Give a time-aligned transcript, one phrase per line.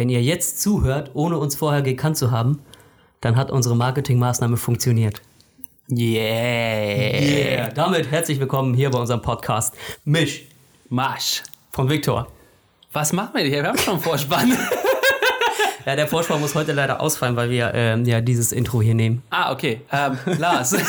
[0.00, 2.62] Wenn ihr jetzt zuhört, ohne uns vorher gekannt zu haben,
[3.20, 5.20] dann hat unsere Marketingmaßnahme funktioniert.
[5.90, 7.20] Yeah.
[7.20, 7.68] Yeah.
[7.68, 9.74] Damit herzlich willkommen hier bei unserem Podcast
[10.06, 10.46] Misch
[10.88, 11.42] Marsch.
[11.70, 12.28] von Viktor.
[12.94, 13.60] Was machen wir hier?
[13.60, 14.56] Wir haben schon einen Vorspann.
[15.84, 19.22] Ja, der Vorspann muss heute leider ausfallen, weil wir ähm, ja dieses Intro hier nehmen.
[19.28, 19.82] ah, okay.
[19.92, 20.74] Ähm, Lars.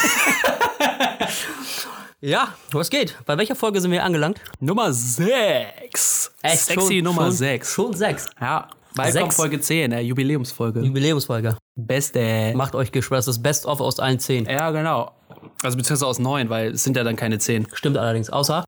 [2.23, 3.17] Ja, was geht?
[3.25, 4.39] Bei welcher Folge sind wir angelangt?
[4.59, 6.31] Nummer 6.
[6.45, 7.73] Sexy schon, Nummer schon, 6.
[7.73, 8.29] Schon sechs.
[8.39, 8.69] Ja.
[8.95, 10.81] Kommt Folge 10, äh, Jubiläumsfolge.
[10.81, 11.57] Jubiläumsfolge.
[11.75, 12.53] Beste.
[12.55, 14.45] Macht euch Gespann, das ist das Best-of aus allen zehn.
[14.45, 15.11] Ja, genau.
[15.63, 17.67] Also beziehungsweise aus 9, weil es sind ja dann keine 10.
[17.73, 18.29] Stimmt allerdings.
[18.29, 18.63] Außer?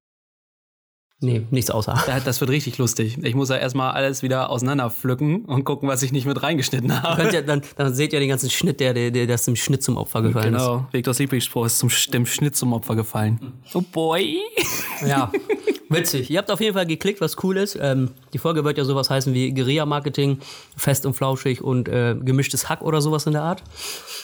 [1.23, 2.03] Nee, nichts außer.
[2.05, 3.17] Ja, Das wird richtig lustig.
[3.23, 7.29] Ich muss ja erstmal alles wieder auseinanderpflücken und gucken, was ich nicht mit reingeschnitten habe.
[7.31, 9.95] Ihr, dann, dann seht ihr den ganzen Schnitt, der, der, der das dem Schnitt zum
[9.95, 13.53] Opfer gefallen Genau, Viktors Lieblingsspruch ist zum dem Schnitt zum Opfer gefallen.
[13.73, 14.37] Oh boy.
[14.57, 15.07] ist.
[15.07, 15.31] Ja,
[15.93, 16.29] witzig.
[16.29, 17.77] Ihr habt auf jeden Fall geklickt, was cool ist.
[17.79, 20.39] Ähm, die Folge wird ja sowas heißen wie Guerilla-Marketing,
[20.75, 23.63] fest und flauschig und äh, gemischtes Hack oder sowas in der Art.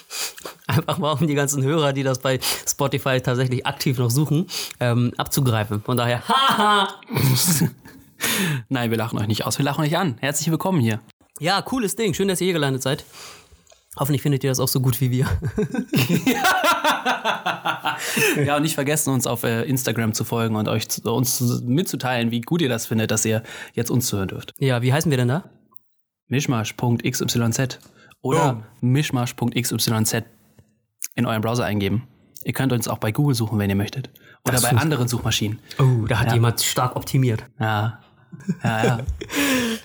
[0.67, 4.47] Einfach mal, um die ganzen Hörer, die das bei Spotify tatsächlich aktiv noch suchen,
[4.79, 5.81] ähm, abzugreifen.
[5.81, 6.87] Von daher, haha!
[8.67, 10.17] Nein, wir lachen euch nicht aus, wir lachen euch an.
[10.19, 10.99] Herzlich willkommen hier.
[11.39, 12.13] Ja, cooles Ding.
[12.13, 13.05] Schön, dass ihr hier gelandet seid.
[13.99, 15.27] Hoffentlich findet ihr das auch so gut wie wir.
[18.45, 21.61] Ja, und nicht vergessen, uns auf äh, Instagram zu folgen und euch zu, uns zu-
[21.65, 24.53] mitzuteilen, wie gut ihr das findet, dass ihr jetzt uns zuhören dürft.
[24.57, 25.43] Ja, wie heißen wir denn da?
[26.27, 27.79] Mischmasch.xyz
[28.21, 30.13] oder mischmasch.xyz
[31.15, 32.07] in euren Browser eingeben.
[32.43, 34.09] Ihr könnt uns auch bei Google suchen, wenn ihr möchtet.
[34.45, 35.59] Oder Das bei anderen Suchmaschinen.
[35.77, 37.43] Oh, da hat jemand stark optimiert.
[37.59, 37.99] Ja.
[38.63, 38.99] Ja, ja.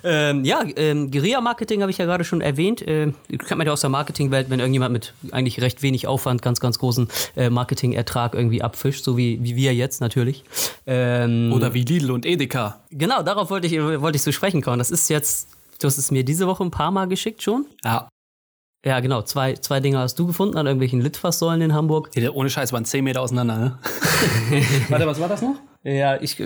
[0.06, 2.84] Ähm, ja, ähm, Guerilla-Marketing habe ich ja gerade schon erwähnt.
[2.86, 6.60] Ähm, kennt man ja aus der Marketingwelt, wenn irgendjemand mit eigentlich recht wenig Aufwand ganz,
[6.60, 10.44] ganz großen äh, Marketingertrag irgendwie abfischt, so wie, wie wir jetzt natürlich.
[10.86, 12.80] Ähm, Oder wie Lidl und Edeka.
[12.90, 14.78] genau, darauf wollte ich, wollte ich zu sprechen kommen.
[14.78, 15.48] Das ist jetzt,
[15.80, 17.64] du hast es mir diese Woche ein paar Mal geschickt schon.
[17.82, 18.08] Ja.
[18.84, 22.10] Ja, genau, zwei, zwei Dinge hast du gefunden an irgendwelchen Litfaßsäulen in Hamburg.
[22.12, 23.78] Die- Ohne Scheiß waren 10 Meter auseinander, ne?
[24.90, 25.54] Warte, was war das noch?
[25.82, 26.36] Ja, ich.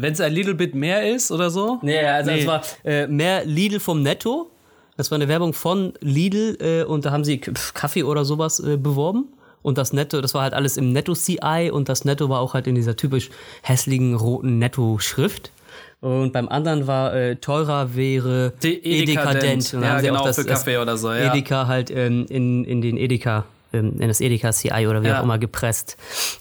[0.00, 1.78] Wenn es ein little bit mehr ist oder so?
[1.82, 2.40] Nee, also Nee.
[2.40, 4.48] es war äh, mehr Lidl vom Netto.
[4.96, 8.76] Das war eine Werbung von Lidl äh, und da haben sie Kaffee oder sowas äh,
[8.76, 9.26] beworben.
[9.62, 12.66] Und das Netto, das war halt alles im Netto-CI und das Netto war auch halt
[12.68, 13.28] in dieser typisch
[13.62, 15.50] hässlichen roten Netto-Schrift.
[16.00, 19.74] Und beim anderen war äh, teurer wäre Die Edekadent.
[19.74, 21.32] Und da Ja, haben sie genau, auch das, für Kaffee oder so, ja.
[21.34, 25.18] Edeka halt ähm, in, in den Edeka, in das Edeka CI oder wie Ja.
[25.20, 25.96] auch immer gepresst.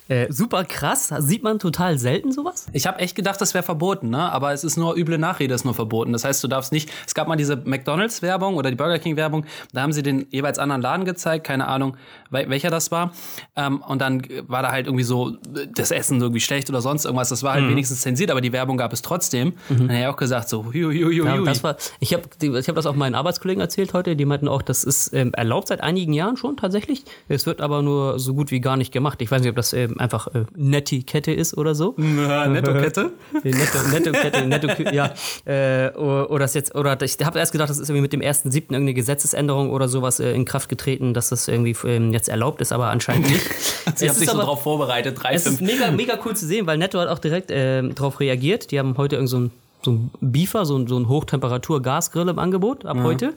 [0.07, 2.67] Äh, super krass, sieht man total selten sowas.
[2.73, 4.31] Ich habe echt gedacht, das wäre verboten, ne?
[4.31, 6.13] Aber es ist nur üble Nachrede, ist nur verboten.
[6.13, 6.89] Das heißt, du darfst nicht.
[7.05, 9.45] Es gab mal diese McDonalds-Werbung oder die Burger King-Werbung.
[9.73, 11.97] Da haben sie den jeweils anderen Laden gezeigt, keine Ahnung,
[12.29, 13.11] welcher das war.
[13.55, 15.37] Ähm, und dann war da halt irgendwie so
[15.75, 17.29] das Essen irgendwie schlecht oder sonst irgendwas.
[17.29, 17.61] Das war Mhm.
[17.61, 19.53] halt wenigstens zensiert, aber die Werbung gab es trotzdem.
[19.69, 22.67] Dann habe ich auch gesagt so, hui, hui, hui, Ja, das war, ich habe ich
[22.67, 24.15] hab das auch meinen Arbeitskollegen erzählt heute.
[24.15, 27.03] Die meinten auch, das ist ähm, erlaubt seit einigen Jahren schon tatsächlich.
[27.27, 29.21] Es wird aber nur so gut wie gar nicht gemacht.
[29.21, 31.93] Ich weiß nicht, ob das ähm, einfach äh, Netiquette ist oder so.
[31.97, 33.11] Netto-Kette.
[33.43, 35.13] Netto, Netto-Kette, Netto, ja.
[35.45, 38.21] Äh, oder, oder das jetzt, oder ich habe erst gedacht, das ist irgendwie mit dem
[38.21, 38.55] 1.7.
[38.55, 42.71] irgendeine Gesetzesänderung oder sowas äh, in Kraft getreten, dass das irgendwie ähm, jetzt erlaubt ist,
[42.73, 43.41] aber anscheinend nicht.
[43.95, 45.17] Sie haben sich ist so aber- drauf vorbereitet.
[45.21, 45.71] Drei, es ist fünf.
[45.71, 48.71] mega, mega cool zu sehen, weil Netto hat auch direkt ähm, darauf reagiert.
[48.71, 49.51] Die haben heute irgend so ein
[49.83, 53.35] so ein Beefer, so ein, so ein Hochtemperatur-Gasgrill im Angebot ab heute.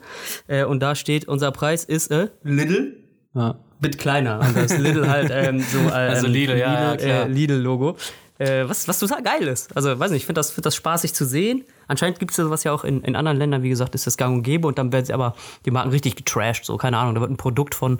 [0.48, 2.96] Äh, und da steht, unser Preis ist äh, Lidl.
[3.34, 3.56] Ja.
[3.80, 4.40] Bit kleiner.
[4.40, 7.24] Und das Lidl halt ähm, so äh, Also Lidl, ja, klar.
[7.26, 7.96] äh, Lidl-Logo.
[8.38, 9.76] Äh, was, was total geil ist.
[9.76, 11.62] Also, weiß nicht, ich finde das, find das spaßig zu sehen.
[11.88, 14.16] Anscheinend gibt es ja sowas ja auch in, in anderen Ländern, wie gesagt, ist das
[14.16, 15.34] gang und gäbe und dann werden sie aber
[15.66, 17.98] die Marken richtig getrashed, so, keine Ahnung, da wird ein Produkt von,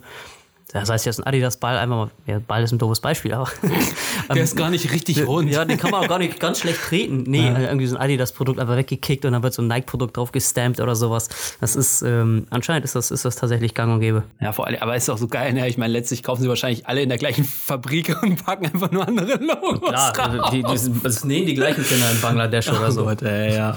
[0.73, 3.49] das heißt jetzt ein Adidas-Ball, einfach mal, ja, Ball ist ein doofes Beispiel, aber.
[4.35, 5.51] Der ist gar nicht richtig rund.
[5.51, 7.25] Ja, den kann man auch gar nicht ganz schlecht treten.
[7.31, 10.33] Nee, äh, irgendwie so ein Adidas-Produkt einfach weggekickt und dann wird so ein Nike-Produkt drauf
[10.33, 11.29] gestampt oder sowas.
[11.61, 14.25] Das ist, ähm, anscheinend ist das, ist das tatsächlich gang und gäbe.
[14.41, 15.69] Ja, vor allem, aber ist auch so geil, ne?
[15.69, 19.07] Ich meine, letztlich kaufen sie wahrscheinlich alle in der gleichen Fabrik und packen einfach nur
[19.07, 19.91] andere Logos.
[19.91, 23.05] Klar, also die, die, das nähen die gleichen Kinder in Bangladesch oder so.
[23.05, 23.77] Gott, ey, ja.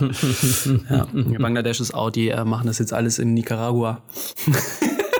[0.89, 1.07] ja.
[1.39, 4.01] Bangladesch ist out, die äh, machen das jetzt alles in Nicaragua.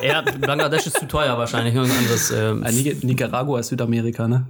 [0.03, 1.73] Ja, Bangladesch ist zu teuer wahrscheinlich.
[1.75, 2.31] Irgendein anderes.
[2.31, 4.47] Ähm, Äh, Nicaragua ist Südamerika, ne?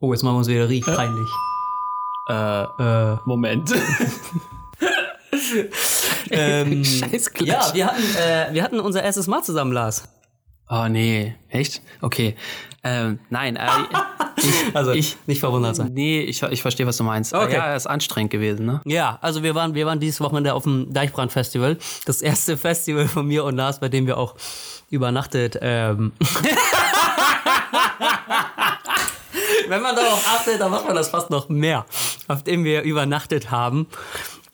[0.00, 1.28] oh, jetzt machen wir uns wieder richtig peinlich.
[2.28, 3.72] Äh, Äh, Moment.
[6.30, 7.48] ähm, Scheiß Clash.
[7.48, 10.08] ja, wir hatten, äh, wir hatten unser erstes Mal zusammen, Lars.
[10.68, 11.34] Oh, nee.
[11.48, 11.82] Echt?
[12.00, 12.36] Okay.
[12.84, 13.66] Ähm, nein, äh,
[14.74, 15.90] Also, Ich- nicht verwundert sein.
[15.94, 17.32] nee, ich, ich verstehe, was du meinst.
[17.32, 17.54] Okay.
[17.54, 18.82] Ja, ist anstrengend gewesen, ne?
[18.84, 21.78] Ja, also wir waren, wir waren dieses Wochenende auf dem Deichbrand-Festival.
[22.04, 24.34] Das erste Festival von mir und Lars, bei dem wir auch
[24.90, 25.58] übernachtet.
[25.62, 26.12] Ähm.
[29.68, 31.86] Wenn man darauf achtet, dann macht man das fast noch mehr,
[32.28, 33.86] auf dem wir übernachtet haben.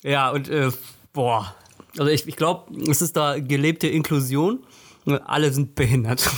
[0.02, 0.70] Ja, und äh,
[1.12, 1.54] boah,
[1.98, 4.60] Also ich, ich glaube, es ist da gelebte Inklusion.
[5.26, 6.28] Alle sind behindert.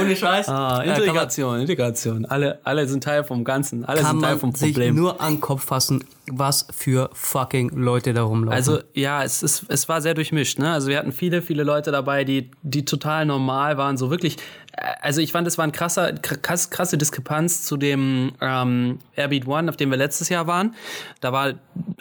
[0.00, 0.48] Ohne Scheiß.
[0.48, 2.24] Ah, man- Integration, Integration.
[2.26, 3.84] Alle, alle sind Teil vom Ganzen.
[3.84, 4.94] Alle sind Teil man vom sich Problem.
[4.96, 8.56] nur an den Kopf fassen, was für fucking Leute da rumlaufen.
[8.56, 10.58] Also ja, es, ist, es war sehr durchmischt.
[10.58, 10.72] Ne?
[10.72, 13.96] Also wir hatten viele, viele Leute dabei, die, die total normal waren.
[13.96, 14.36] So wirklich,
[14.72, 19.46] äh, also ich fand, es war eine krasser, krass, krasse Diskrepanz zu dem ähm, Airbeat
[19.46, 20.74] One, auf dem wir letztes Jahr waren.
[21.20, 21.54] Da war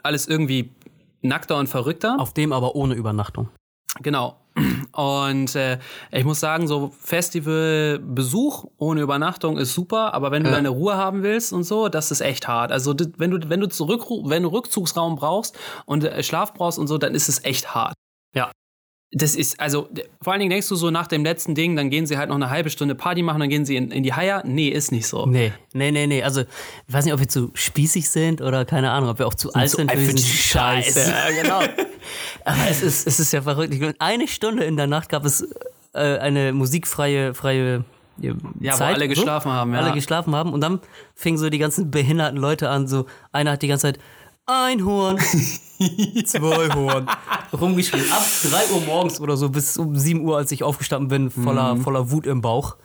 [0.03, 0.71] alles irgendwie
[1.21, 2.15] nackter und verrückter.
[2.19, 3.49] auf dem aber ohne Übernachtung.
[4.01, 4.37] Genau.
[4.93, 5.79] Und äh,
[6.11, 10.55] ich muss sagen, so Festivalbesuch ohne Übernachtung ist super, aber wenn du Ja.
[10.55, 12.71] deine Ruhe haben willst und so, das ist echt hart.
[12.71, 16.79] Also das- wenn du wenn du zurück wenn du Rückzugsraum brauchst und äh, Schlaf brauchst
[16.79, 17.93] und so, dann ist es echt hart.
[18.35, 18.51] Ja.
[19.13, 19.89] Das ist, also,
[20.21, 22.37] vor allen Dingen denkst du so nach dem letzten Ding, dann gehen sie halt noch
[22.37, 24.41] eine halbe Stunde Party machen, dann gehen sie in, in die Haier.
[24.45, 25.25] Nee, ist nicht so.
[25.25, 26.23] Nee, nee, nee, nee.
[26.23, 29.33] Also, ich weiß nicht, ob wir zu spießig sind oder keine Ahnung, ob wir auch
[29.33, 30.93] zu sind alt für für diesen Scheiß.
[30.93, 31.09] Scheiß.
[31.09, 31.59] Ja, genau.
[32.45, 33.75] Aber es ist, es ist ja verrückt.
[33.99, 35.45] Eine Stunde in der Nacht gab es
[35.93, 37.83] äh, eine musikfreie freie
[38.17, 39.79] Ja, wo Zeit, alle geschlafen haben, ja.
[39.79, 40.79] Alle geschlafen haben und dann
[41.15, 43.99] fingen so die ganzen behinderten Leute an, so einer hat die ganze Zeit
[44.51, 45.17] ein Horn,
[46.25, 47.07] zwei Horn
[47.53, 48.11] rumgeschrien.
[48.11, 51.75] Ab 3 Uhr morgens oder so bis um 7 Uhr, als ich aufgestanden bin, voller,
[51.75, 51.81] Mhm.
[51.81, 52.75] voller Wut im Bauch.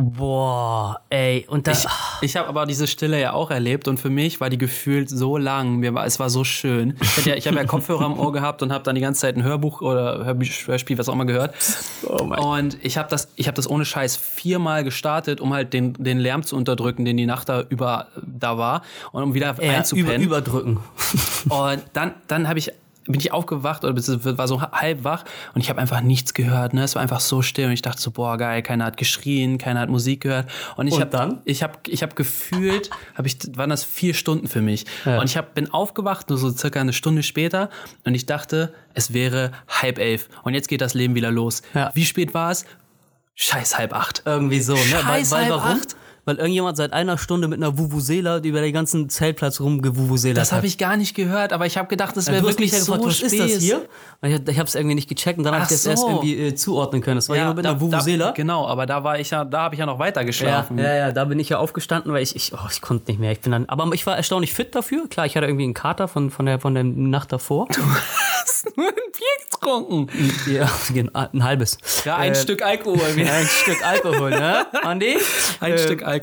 [0.00, 1.44] Boah, ey.
[1.48, 1.86] Und da, Ich,
[2.20, 5.36] ich habe aber diese Stille ja auch erlebt und für mich war die gefühlt so
[5.36, 5.78] lang.
[5.78, 6.96] Mir war, es war so schön.
[7.00, 9.34] Ich, ja, ich habe ja Kopfhörer am Ohr gehabt und habe dann die ganze Zeit
[9.34, 11.52] ein Hörbuch oder Hörspiel, was auch immer gehört.
[12.04, 15.94] Oh und ich habe das, ich habe das ohne Scheiß viermal gestartet, um halt den,
[15.94, 19.54] den Lärm zu unterdrücken, den die Nacht da über da war und um wieder ja,
[19.54, 20.22] über, einzupennen.
[20.22, 20.78] überdrücken.
[21.48, 22.70] Und dann, dann habe ich
[23.12, 23.96] bin ich aufgewacht oder
[24.38, 25.24] war so halb wach
[25.54, 26.74] und ich habe einfach nichts gehört.
[26.74, 26.82] Ne?
[26.82, 29.80] Es war einfach so still und ich dachte so, boah, geil, keiner hat geschrien, keiner
[29.80, 30.48] hat Musik gehört.
[30.76, 31.40] Und ich habe dann?
[31.44, 34.84] ich habe ich habe gefühlt, habe ich waren das vier Stunden für mich.
[35.04, 35.20] Ja.
[35.20, 37.70] Und ich hab, bin aufgewacht, nur so circa eine Stunde später
[38.04, 41.62] und ich dachte, es wäre halb elf und jetzt geht das Leben wieder los.
[41.74, 41.90] Ja.
[41.94, 42.66] Wie spät war es?
[43.34, 44.22] Scheiß halb acht.
[44.26, 44.80] Irgendwie so, ne?
[44.80, 45.80] Weil, Scheiß weil halb warum?
[45.80, 45.96] acht.
[46.28, 50.66] Weil irgendjemand seit einer Stunde mit einer Vuvuzela über den ganzen Zeltplatz rumgewuvuzelat Das habe
[50.66, 52.78] ich gar nicht gehört, aber ich habe gedacht, das wäre Du hast mich wirklich ja
[52.94, 53.88] gefragt, so was ist das hier?
[54.20, 56.08] Und ich, ich habe es irgendwie nicht gecheckt und dann habe ich das erst so.
[56.10, 57.16] irgendwie äh, zuordnen können.
[57.16, 58.26] Das war jemand mit einer Vuvuzela.
[58.26, 60.76] Da, genau, aber da war ich ja, da habe ich ja noch weiter Ja, geschlafen.
[60.78, 63.32] ja, ja, da bin ich ja aufgestanden, weil ich, ich, oh, ich konnte nicht mehr.
[63.32, 65.08] Ich bin dann, aber ich war erstaunlich fit dafür.
[65.08, 67.68] Klar, ich hatte irgendwie einen Kater von, von, der, von der Nacht davor.
[68.42, 70.08] hast nur ein Bier getrunken.
[70.50, 71.78] ja, genau, ein halbes.
[72.04, 72.98] Ja, ein Äh, Stück Alkohol.
[73.16, 75.16] Ein Stück Alkohol, ne, Andi?
[75.60, 76.17] Ein Äh, Stück Alkohol.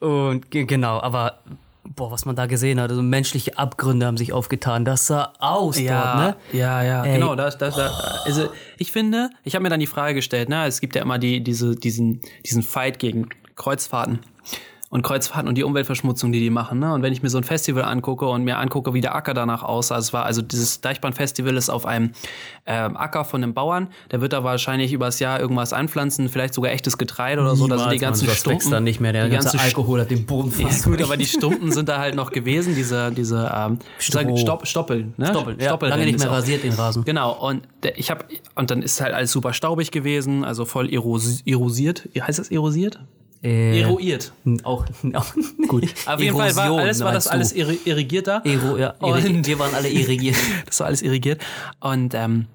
[0.00, 1.38] Und ge- genau, aber
[1.84, 4.84] boah, was man da gesehen hat, also menschliche Abgründe haben sich aufgetan.
[4.84, 6.36] Das sah aus dort, ne?
[6.52, 7.14] ja, ja, Ey.
[7.14, 7.34] genau.
[7.34, 7.92] Das, das, das,
[8.24, 8.48] also
[8.78, 11.42] ich finde, ich habe mir dann die Frage gestellt, ne, es gibt ja immer die,
[11.42, 14.20] diese, diesen, diesen Fight gegen Kreuzfahrten.
[14.92, 16.78] Und Kreuzfahrten und die Umweltverschmutzung, die die machen.
[16.78, 16.92] Ne?
[16.92, 19.62] Und wenn ich mir so ein Festival angucke und mir angucke, wie der Acker danach
[19.62, 22.12] aussah, es war also dieses Deichbahnfestival ist auf einem
[22.66, 26.72] ähm, Acker von einem Bauern, der wird da wahrscheinlich übers Jahr irgendwas anpflanzen, vielleicht sogar
[26.72, 27.66] echtes Getreide oder so.
[27.66, 29.12] Da sind die Niemals, ganzen Mann, Stumpen, da nicht mehr.
[29.12, 31.88] Der die ganze ganze Alkohol hat den Boden ja, fast gut, aber die Stumpen sind
[31.88, 34.36] da halt noch gewesen, diese, diese ähm, Stroh.
[34.36, 35.14] Stopp, Stoppeln.
[35.16, 35.26] Ne?
[35.26, 37.04] Stoppeln, ja, Stoppeln lange nicht mehr rasiert, den Rasen.
[37.04, 38.24] Genau, und der, ich habe
[38.54, 42.08] und dann ist halt alles super staubig gewesen, also voll eros erosiert.
[42.18, 43.00] Heißt das erosiert?
[43.42, 44.32] Äh, Eroiert.
[44.62, 44.84] auch,
[45.14, 45.34] auch
[45.68, 45.84] gut.
[46.06, 48.40] Auf jeden Fall war alles, war das alles irri- irrigiert da.
[48.44, 50.36] Ero, ja, Und- wir waren alle irrigiert.
[50.66, 51.42] Das war alles irrigiert.
[51.80, 52.46] Und ähm,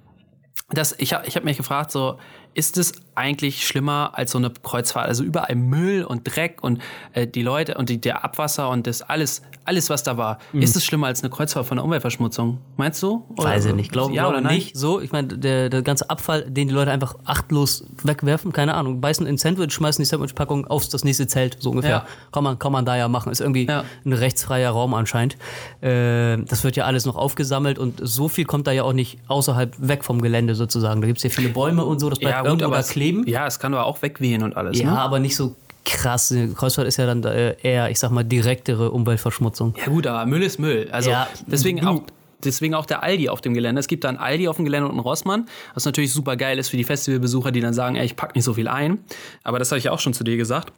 [0.70, 2.18] das, ich habe ich hab mich gefragt, so,
[2.54, 5.08] ist es eigentlich schlimmer als so eine Kreuzfahrt?
[5.08, 6.82] Also überall Müll und Dreck und
[7.14, 10.40] äh, die Leute und die, der Abwasser und das alles, alles, was da war.
[10.54, 12.60] Ist es schlimmer als eine Kreuzfahrt von der Umweltverschmutzung?
[12.78, 13.26] Meinst du?
[13.36, 14.56] Oder- Weiß ich nicht, glaube ja glaub oder nein?
[14.56, 14.78] nicht.
[14.78, 19.02] So, ich meine, der, der ganze Abfall, den die Leute einfach achtlos wegwerfen, keine Ahnung,
[19.02, 21.90] beißen in Sandwich, schmeißen die Sandwichpackung aufs das nächste Zelt, so ungefähr.
[21.92, 22.06] Ja.
[22.32, 23.32] Kann, man, kann man da ja machen.
[23.32, 23.84] Ist irgendwie Ja.
[24.06, 25.36] ein rechtsfreier Raum anscheinend.
[25.82, 29.20] Äh, das wird ja alles noch aufgesammelt und so viel kommt da ja auch nicht
[29.28, 31.02] außerhalb weg vom Gelände sozusagen.
[31.02, 33.28] Da gibt es ja viele Bäume und so, das bleibt Ja, gut, irgendwo da kleben.
[33.28, 34.80] ja, es kann aber auch wegwehen und alles.
[34.80, 35.00] Ja, Ne?
[35.00, 35.56] aber nicht so
[35.88, 36.34] krass.
[36.56, 39.74] Kreuzfahrt ist ja dann äh, eher, ich sag mal, direktere Umweltverschmutzung.
[39.78, 40.88] Ja gut, aber Müll ist Müll.
[40.92, 42.02] Also Ja, deswegen du- auch
[42.44, 43.80] deswegen auch der Aldi auf dem Gelände.
[43.80, 46.60] Es gibt da einen Aldi auf dem Gelände und einen Rossmann, was natürlich super geil
[46.60, 49.00] ist für die Festivalbesucher, die dann sagen, ey, ich pack nicht so viel ein.
[49.44, 50.72] Aber das habe ich ja auch schon zu dir gesagt.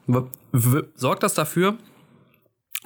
[0.95, 1.75] Sorgt das dafür,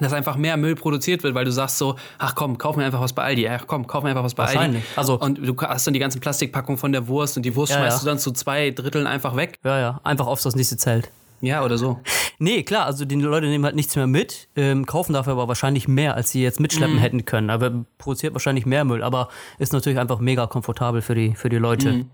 [0.00, 3.00] dass einfach mehr Müll produziert wird, weil du sagst so, ach komm, kauf mir einfach
[3.00, 3.48] was bei Aldi.
[3.48, 4.82] Ach komm, kauf mir einfach was bei Aldi.
[4.96, 7.78] Also- und du hast dann die ganzen Plastikpackungen von der Wurst und die Wurst Ja,
[7.78, 8.00] schmeißt ja.
[8.00, 9.56] du dann zu zwei Dritteln einfach weg.
[9.62, 11.12] Ja, ja, einfach aufs das nächste Zelt.
[11.46, 12.00] Ja, oder so.
[12.38, 15.86] Nee, klar, also die Leute nehmen halt nichts mehr mit, ähm, kaufen dafür aber wahrscheinlich
[15.86, 17.50] mehr, als sie jetzt mitschleppen hätten können.
[17.50, 21.58] Aber produziert wahrscheinlich mehr Müll, aber ist natürlich einfach mega komfortabel für die, für die
[21.58, 22.06] Leute.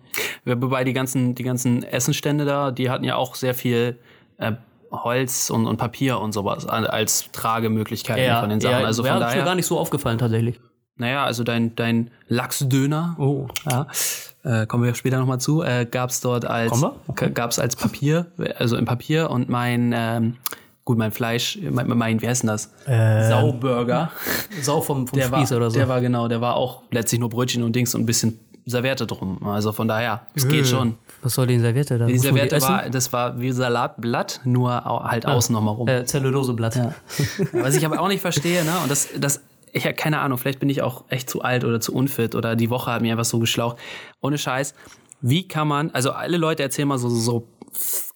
[0.44, 3.98] Wobei die ganzen, die ganzen Essenstände da, die hatten ja auch sehr viel
[4.38, 4.52] äh,
[4.90, 8.84] Holz und, und Papier und sowas als Tragemöglichkeiten von den Sachen.
[8.84, 9.54] also ja, von ist mir gar daher.
[9.54, 10.60] nicht so aufgefallen tatsächlich.
[10.96, 13.16] naja, also dein, dein Lachsdöner.
[13.18, 13.46] Oh.
[13.70, 13.86] Ja.
[14.42, 15.62] Äh, kommen wir später nochmal zu.
[15.62, 16.72] Äh, gab es dort als?
[17.06, 17.30] Okay.
[17.32, 20.36] gab's als Papier, also im Papier und mein ähm,
[20.84, 22.70] gut mein Fleisch, mein, mein wie heißt denn das?
[22.86, 24.10] Sauburger.
[24.62, 25.78] Sau vom, vom Der Spieß war, oder so.
[25.78, 29.06] der war genau, der war auch letztlich nur Brötchen und Dings und ein bisschen Serviette
[29.06, 29.46] drum.
[29.46, 30.96] Also von daher, es geht schon.
[31.22, 32.06] Was soll die Serviette da?
[32.06, 32.68] Die Serviette essen?
[32.68, 35.88] war, das war wie Salatblatt, nur halt außen nochmal rum.
[35.88, 36.94] Äh, Zelluloseblatt.
[37.52, 38.72] Was ich aber auch nicht verstehe, ne?
[38.82, 41.80] Und das, das, ich habe keine Ahnung, vielleicht bin ich auch echt zu alt oder
[41.80, 43.76] zu unfit oder die Woche hat mir einfach so geschlaucht.
[44.20, 44.74] Ohne Scheiß.
[45.20, 47.48] Wie kann man, also alle Leute erzählen mal so, so, so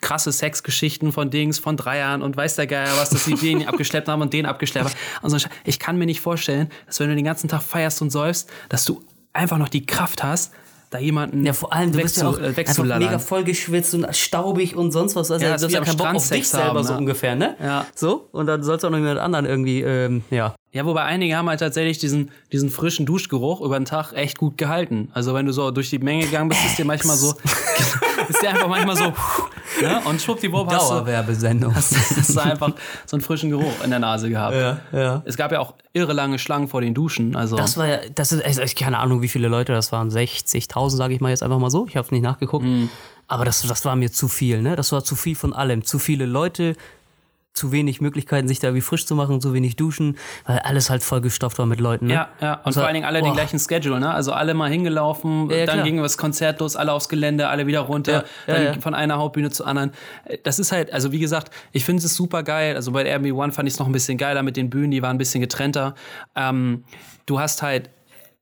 [0.00, 4.08] krasse Sexgeschichten von Dings, von Dreiern und weiß der Geier was, dass sie den abgeschleppt
[4.08, 4.94] haben und den abgeschleppt haben.
[5.22, 8.10] Und so, ich kann mir nicht vorstellen, dass wenn du den ganzen Tag feierst und
[8.10, 10.52] säufst, dass du einfach noch die Kraft hast,
[10.94, 13.02] da jemanden Ja, vor allem, du bist ja auch äh, wegzulallern.
[13.02, 15.30] mega vollgeschwitzt und staubig und sonst was.
[15.30, 16.98] Also, Ja, du hast ja keinen Bock auf dich selber haben, so ne?
[16.98, 17.56] ungefähr, ne?
[17.60, 17.86] Ja.
[17.94, 20.54] So, und dann sollst du auch noch mit anderen irgendwie, ähm, ja.
[20.72, 24.56] Ja, wobei einige haben halt tatsächlich diesen, diesen frischen Duschgeruch über den Tag echt gut
[24.58, 25.08] gehalten.
[25.12, 27.34] Also wenn du so durch die Menge gegangen bist, ist dir manchmal so,
[28.28, 29.12] ist dir einfach manchmal so,
[29.80, 30.00] ne?
[30.04, 31.74] und schwuppdiwupp hast du, Dauerwerbesendung.
[31.76, 32.70] hast du einfach
[33.06, 34.54] so einen frischen Geruch in der Nase gehabt.
[34.54, 35.22] Ja, ja.
[35.24, 37.36] Es gab ja auch irre lange Schlangen vor den Duschen.
[37.36, 40.10] Also Das war ja, das ist, also ich keine Ahnung, wie viele Leute das waren.
[40.10, 41.86] 60.000, sage ich mal jetzt einfach mal so.
[41.86, 42.64] Ich habe nicht nachgeguckt.
[42.64, 42.90] Mhm.
[43.26, 44.76] Aber das, das war mir zu viel, ne?
[44.76, 45.84] Das war zu viel von allem.
[45.84, 46.76] Zu viele Leute,
[47.54, 51.04] zu wenig Möglichkeiten, sich da irgendwie frisch zu machen, zu wenig duschen, weil alles halt
[51.04, 52.14] vollgestopft war mit Leuten, ne?
[52.14, 52.54] ja, ja.
[52.54, 53.34] Und Also, vor allen Dingen alle den boah.
[53.34, 54.12] gleichen Schedule, ne?
[54.12, 55.86] Also alle mal hingelaufen, Ja, ja, dann klar.
[55.86, 59.50] ging das Konzert los, alle aufs Gelände, alle wieder runter, Ja, dann von einer Hauptbühne
[59.50, 59.92] zur anderen.
[60.42, 62.74] Das ist halt, also wie gesagt, ich finde es super geil.
[62.74, 65.00] Also bei Airbnb One fand ich es noch ein bisschen geiler mit den Bühnen, die
[65.02, 65.94] waren ein bisschen getrennter.
[66.34, 66.82] Ähm,
[67.26, 67.88] du hast halt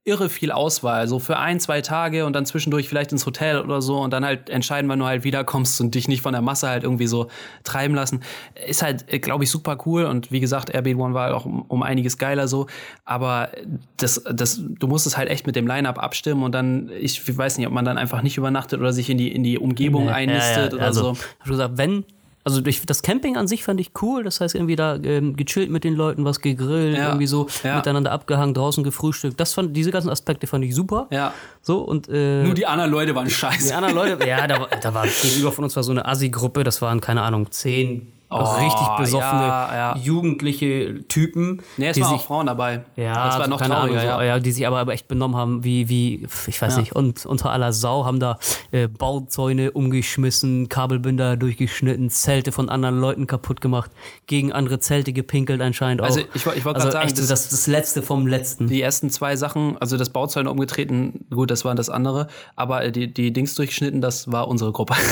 [0.04, 3.80] irre viel Auswahl, so für ein, zwei Tage und dann zwischendurch vielleicht ins Hotel oder
[3.80, 6.68] so und dann halt entscheiden, wann du halt wiederkommst und dich nicht von der Masse
[6.68, 7.28] halt irgendwie so
[7.62, 8.20] treiben lassen.
[8.66, 11.84] Ist halt, glaube ich, super cool und wie gesagt, Airbnb One war auch um, um
[11.84, 12.66] einiges geiler so,
[13.04, 13.50] aber
[13.96, 17.58] das, das, du musst es halt echt mit dem Line-Up abstimmen und dann, ich weiß
[17.58, 20.74] nicht, ob man dann einfach nicht übernachtet oder sich in die, in die Umgebung einnistet
[20.74, 21.08] oder also, so.
[21.10, 22.04] Hab schon gesagt, wenn,
[22.44, 24.24] also durch das Camping an sich fand ich cool.
[24.24, 27.76] Das heißt, irgendwie da ähm, gechillt mit den Leuten, was gegrillt, Ja, irgendwie so ja.
[27.76, 29.38] miteinander abgehangen, draußen gefrühstückt.
[29.38, 31.06] Das fand, diese ganzen Aspekte fand ich super.
[31.10, 31.32] Ja.
[31.60, 33.68] So und äh, Nur die anderen Leute waren scheiße.
[33.68, 36.64] die anderen Leute, ja, da, war- da war gegenüber von uns war so eine Assi-Gruppe,
[36.64, 39.96] das waren, keine Ahnung, zehn Oh, richtig besoffene ja, ja.
[39.96, 41.62] jugendliche Typen.
[41.76, 42.84] Nee, es waren sich, auch Frauen dabei.
[42.96, 44.24] ja, das war noch keine trauriger, Ahnung, ja.
[44.24, 44.38] ja.
[44.40, 47.72] die sich aber, aber echt benommen haben, wie, wie, ich weiß nicht, und unter aller
[47.72, 48.38] Sau haben da
[48.70, 53.90] äh, Bauzäune umgeschmissen, Kabelbinder durchgeschnitten, Zelte von anderen Leuten kaputt gemacht,
[54.26, 56.06] gegen andere Zelte gepinkelt anscheinend auch.
[56.06, 58.66] Also ich ich wollte also grad sagen, echt das- das, das Letzte vom Letzten.
[58.66, 63.12] Die ersten zwei Sachen, also das Bauzäune umgetreten, gut, das war das andere, aber die,
[63.12, 64.94] die Dings durchgeschnitten, das war unsere Gruppe.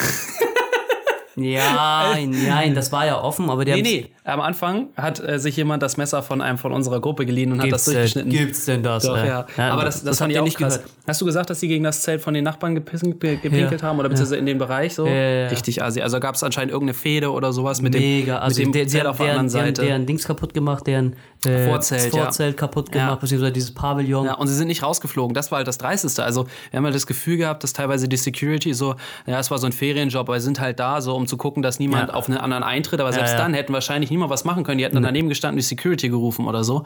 [1.37, 5.57] Ja, nein, das war ja offen, aber der nee, nee, am Anfang hat äh, sich
[5.57, 7.85] jemand das Messer von einem von unserer Gruppe geliehen und hat das Gibt's,
[8.15, 8.31] durchgeschnitten.
[8.33, 9.05] Äh, gibt's denn das?
[9.05, 9.27] Doch, äh?
[9.29, 9.47] ja.
[9.57, 10.79] Aber das, das, fand habt ich auch nicht krass.
[10.79, 10.91] gehört.
[11.07, 13.89] Hast du gesagt, dass sie gegen das Zelt von den Nachbarn gepissen, ge- gepinkelt Ja.
[13.89, 15.07] haben oder beziehungsweise in dem Bereich so?
[15.07, 15.49] ja, ja.
[15.49, 16.01] Richtig assi.
[16.03, 18.89] Also gab es anscheinend irgendeine Fehde oder sowas mit Mega, dem, also mit dem der,
[18.89, 19.87] Zelt auf der deren, anderen deren, Seite.
[19.89, 22.23] deren Dings kaputt gemacht, deren äh, Vorzelt, das ja.
[22.25, 23.15] Vorzelt kaputt gemacht, Ja.
[23.17, 24.27] beziehungsweise dieses Pavillon.
[24.27, 25.35] Ja, und sie sind nicht rausgeflogen.
[25.35, 26.23] Das war halt das Dreisteste.
[26.25, 28.95] Also, wir haben halt das Gefühl gehabt, dass teilweise die Security so,
[29.27, 31.62] ja, es war so ein Ferienjob, aber sie sind halt da, so um zu gucken,
[31.62, 32.15] dass niemand Ja.
[32.15, 33.00] auf einen anderen eintritt.
[33.00, 33.39] Aber selbst ja.
[33.39, 34.79] dann hätten wahrscheinlich niemand was machen können.
[34.79, 36.85] Die hätten dann daneben gestanden, die Security gerufen oder so.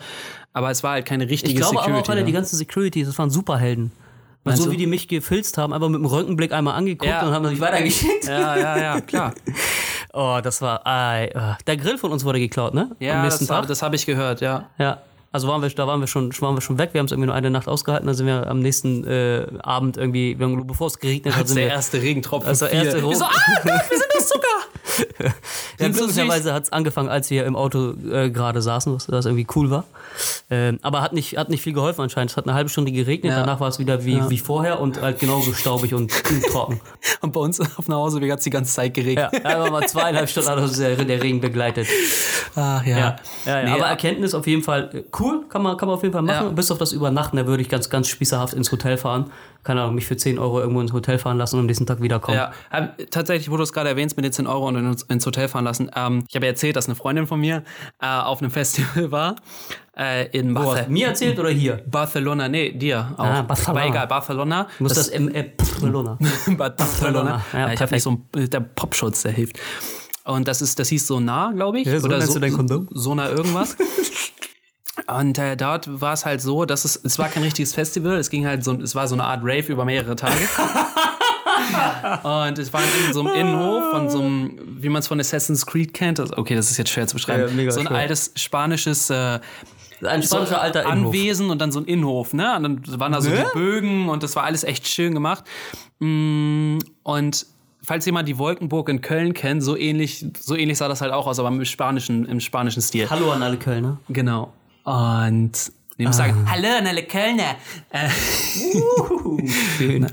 [0.52, 2.10] Aber es war halt keine richtige ich glaube aber Security.
[2.12, 3.92] auch, weil die ganzen Securities, das waren Superhelden.
[4.46, 4.72] Weil so du?
[4.72, 7.26] wie die mich gefilzt haben, einfach mit dem Röntgenblick einmal angeguckt Ja.
[7.26, 8.24] und haben sich weitergeschickt.
[8.28, 9.32] ja, ja, ja, klar.
[10.12, 10.82] Oh, das war.
[10.84, 11.30] Äh,
[11.66, 12.90] der Grill von uns wurde geklaut, ne?
[13.00, 14.66] Ja, das, hab- das habe ich gehört, ja.
[14.78, 14.98] Ja.
[15.34, 16.90] Also waren wir, da waren wir schon, waren wir schon weg.
[16.92, 18.06] Wir haben es irgendwie nur eine Nacht ausgehalten.
[18.06, 21.72] Dann sind wir am nächsten äh, Abend irgendwie, bevor es geregnet hat, sind der wir.
[21.72, 24.46] erste Regentropfen Also erste Wir so, Rot- ah, wir sind das Zucker!
[25.78, 29.46] Ja, glücklicherweise hat es angefangen, als wir im Auto äh, gerade saßen, was was irgendwie
[29.56, 29.84] cool war.
[30.50, 32.30] Ähm, aber hat nicht, hat nicht viel geholfen anscheinend.
[32.30, 33.40] Es hat eine halbe Stunde geregnet, Ja.
[33.40, 36.12] danach war es wieder wie, wie vorher und halt genauso staubig und
[36.50, 36.80] trocken.
[37.20, 39.30] Und bei uns auf dem Hauseweg hat es die ganze Zeit geregnet.
[39.32, 41.86] Ja, einfach mal zweieinhalb Stunden hat uns der, der Regen begleitet.
[42.54, 42.98] Ach ja.
[42.98, 43.64] Ja, ja, ja.
[43.64, 46.22] Nee, aber Erkenntnis auf jeden Fall äh, cool, kann man, kann man auf jeden Fall
[46.22, 46.46] machen.
[46.48, 46.52] Ja.
[46.52, 49.30] Bis auf das Übernachten, da würde ich ganz, ganz spießerhaft ins Hotel fahren.
[49.64, 52.00] Keine Ahnung, mich für 10 Euro irgendwo ins Hotel fahren lassen und am nächsten Tag
[52.02, 52.36] wiederkommen.
[52.36, 55.24] Ja, hab, tatsächlich, wo du es gerade erwähnst mit den 10 Euro und ins, ins
[55.26, 55.90] Hotel fahren lassen.
[55.96, 57.64] Ähm, ich habe ja erzählt, dass eine Freundin von mir
[58.00, 59.36] äh, auf einem Festival war.
[59.96, 60.92] Äh, in hast Barcelona.
[60.92, 61.82] mir erzählt oder hier?
[61.86, 63.24] Barcelona, nee, dir auch.
[63.24, 63.80] Ah, Barcelona.
[63.80, 64.68] Aber egal, Barcelona.
[64.80, 66.18] Muss das, im äh, Barcelona.
[66.56, 67.42] Barcelona.
[67.52, 69.58] Ja, Ja, ich habe nicht so einen, der Popschutz, der hilft.
[70.24, 71.86] Und das ist, das hieß Sonar, glaube ich.
[71.86, 72.88] Ja, so nennst du dein Kondom?
[72.92, 73.76] Sonar irgendwas.
[75.06, 78.30] Und äh, dort war es halt so, dass es, es war kein richtiges Festival, es
[78.30, 80.34] ging halt so, es war so eine Art Rave über mehrere Tage.
[82.22, 85.64] Und es war in so einem Innenhof von so einem, wie man es von Assassin's
[85.66, 86.20] Creed kennt.
[86.20, 87.58] Also, okay, das ist jetzt schwer zu beschreiben.
[87.58, 87.96] Ja, so ein schwer.
[87.96, 89.40] altes spanisches äh,
[90.02, 91.06] Ein spanischer alter Innenhof.
[91.14, 92.54] Anwesen und dann so ein Innenhof, ne?
[92.56, 93.44] Und dann waren da so Ne?
[93.52, 95.44] die Bögen und das war alles echt schön gemacht.
[96.00, 97.46] Mm, Und
[97.82, 101.26] falls jemand die Wolkenburg in Köln kennt, so ähnlich, so ähnlich sah das halt auch
[101.26, 103.08] aus, aber im spanischen, im spanischen Stil.
[103.10, 103.98] Hallo an alle Kölner.
[104.08, 104.52] Genau.
[104.84, 107.56] Und ich muss sagen, hallo an alle Kölner.
[107.90, 108.08] Äh,
[109.78, 110.10] Schön.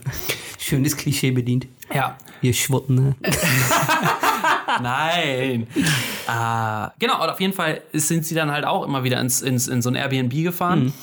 [0.58, 1.68] Schönes Klischee bedient.
[1.94, 3.16] ja, Ihr Schwutten, ne?
[4.82, 5.68] Nein.
[5.75, 9.68] äh, genau, und auf jeden Fall sind sie dann halt auch immer wieder ins, ins,
[9.68, 10.94] in so ein Airbnb gefahren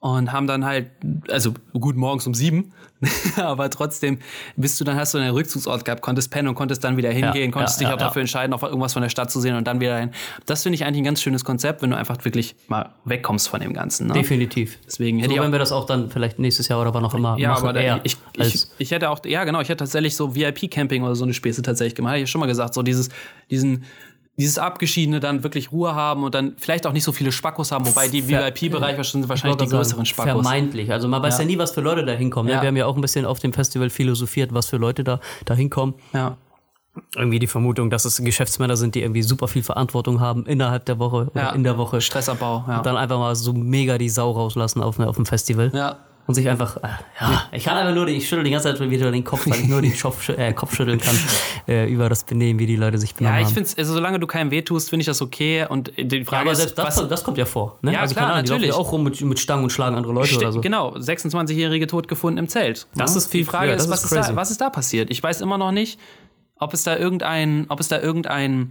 [0.00, 0.90] und haben dann halt,
[1.30, 2.72] also gut morgens um sieben,
[3.36, 4.18] aber trotzdem
[4.56, 7.46] bist du dann, hast du einen Rückzugsort gehabt, konntest pennen und konntest dann wieder hingehen,
[7.46, 9.56] Ja, konntest ja, dich auch ja, dafür entscheiden, auch irgendwas von der Stadt zu sehen
[9.56, 10.10] und dann wieder hin.
[10.46, 13.60] Das finde ich eigentlich ein ganz schönes Konzept, wenn du einfach wirklich mal wegkommst von
[13.60, 14.06] dem Ganzen.
[14.06, 14.14] Ne?
[14.14, 14.78] Definitiv.
[14.86, 17.04] Deswegen hätte So, ich auch wenn wir das auch dann vielleicht nächstes Jahr oder wann
[17.04, 17.68] auch immer Ja, machen.
[17.68, 21.14] aber da, ich, ich, ich hätte auch, ja genau, ich hätte tatsächlich so VIP-Camping oder
[21.14, 22.12] so eine Späße tatsächlich gemacht.
[22.12, 23.10] Hab ich ja schon mal gesagt, so dieses,
[23.50, 23.84] diesen,
[24.38, 27.86] dieses Abgeschiedene dann wirklich Ruhe haben und dann vielleicht auch nicht so viele Spackos haben,
[27.86, 30.42] wobei die VIP-Bereiche sind wahrscheinlich die größeren sagen, Spackos.
[30.42, 30.90] Vermeintlich.
[30.90, 31.46] Also man weiß ja, Ja.
[31.46, 32.48] nie, was für Leute da hinkommen.
[32.48, 32.54] Ne?
[32.54, 32.62] Ja.
[32.62, 35.54] Wir haben ja auch ein bisschen auf dem Festival philosophiert, was für Leute da, da
[35.54, 35.94] hinkommen.
[36.14, 36.36] Ja.
[37.14, 40.98] Irgendwie die Vermutung, dass es Geschäftsmänner sind, die irgendwie super viel Verantwortung haben innerhalb der
[40.98, 42.00] Woche oder in der Woche.
[42.00, 42.78] Stressabbau, ja.
[42.78, 45.70] Und dann einfach mal so mega die Sau rauslassen auf, auf dem Festival.
[45.74, 45.96] ja.
[46.30, 46.86] Und sich einfach, äh,
[47.20, 49.58] ja, ich kann einfach nur, den, ich schüttel die ganze Zeit wieder den Kopf, weil
[49.58, 51.18] ich nur den Kopf, äh, Kopf schütteln kann
[51.66, 54.28] äh, über das Benehmen, wie die Leute sich benommen Ja, ich finde also solange du
[54.28, 55.66] keinem weh tust, finde ich das okay.
[55.68, 57.78] Und die Ja, Frage aber ist, selbst das, das kommt ja vor.
[57.82, 57.94] Ne?
[57.94, 58.68] Ja, also, klar, Ahnung, die natürlich.
[58.70, 60.60] ja auch rum mit, mit Stangen und schlagen andere Leute oder so.
[60.60, 62.86] Genau, 26-Jährige tot gefunden im Zelt.
[62.94, 63.18] Das Ja?
[63.18, 65.10] ist viel Die Frage früher, ist, was ist da, was ist da passiert?
[65.10, 65.98] Ich weiß immer noch nicht,
[66.60, 68.70] ob es da irgendein, ob es da irgendein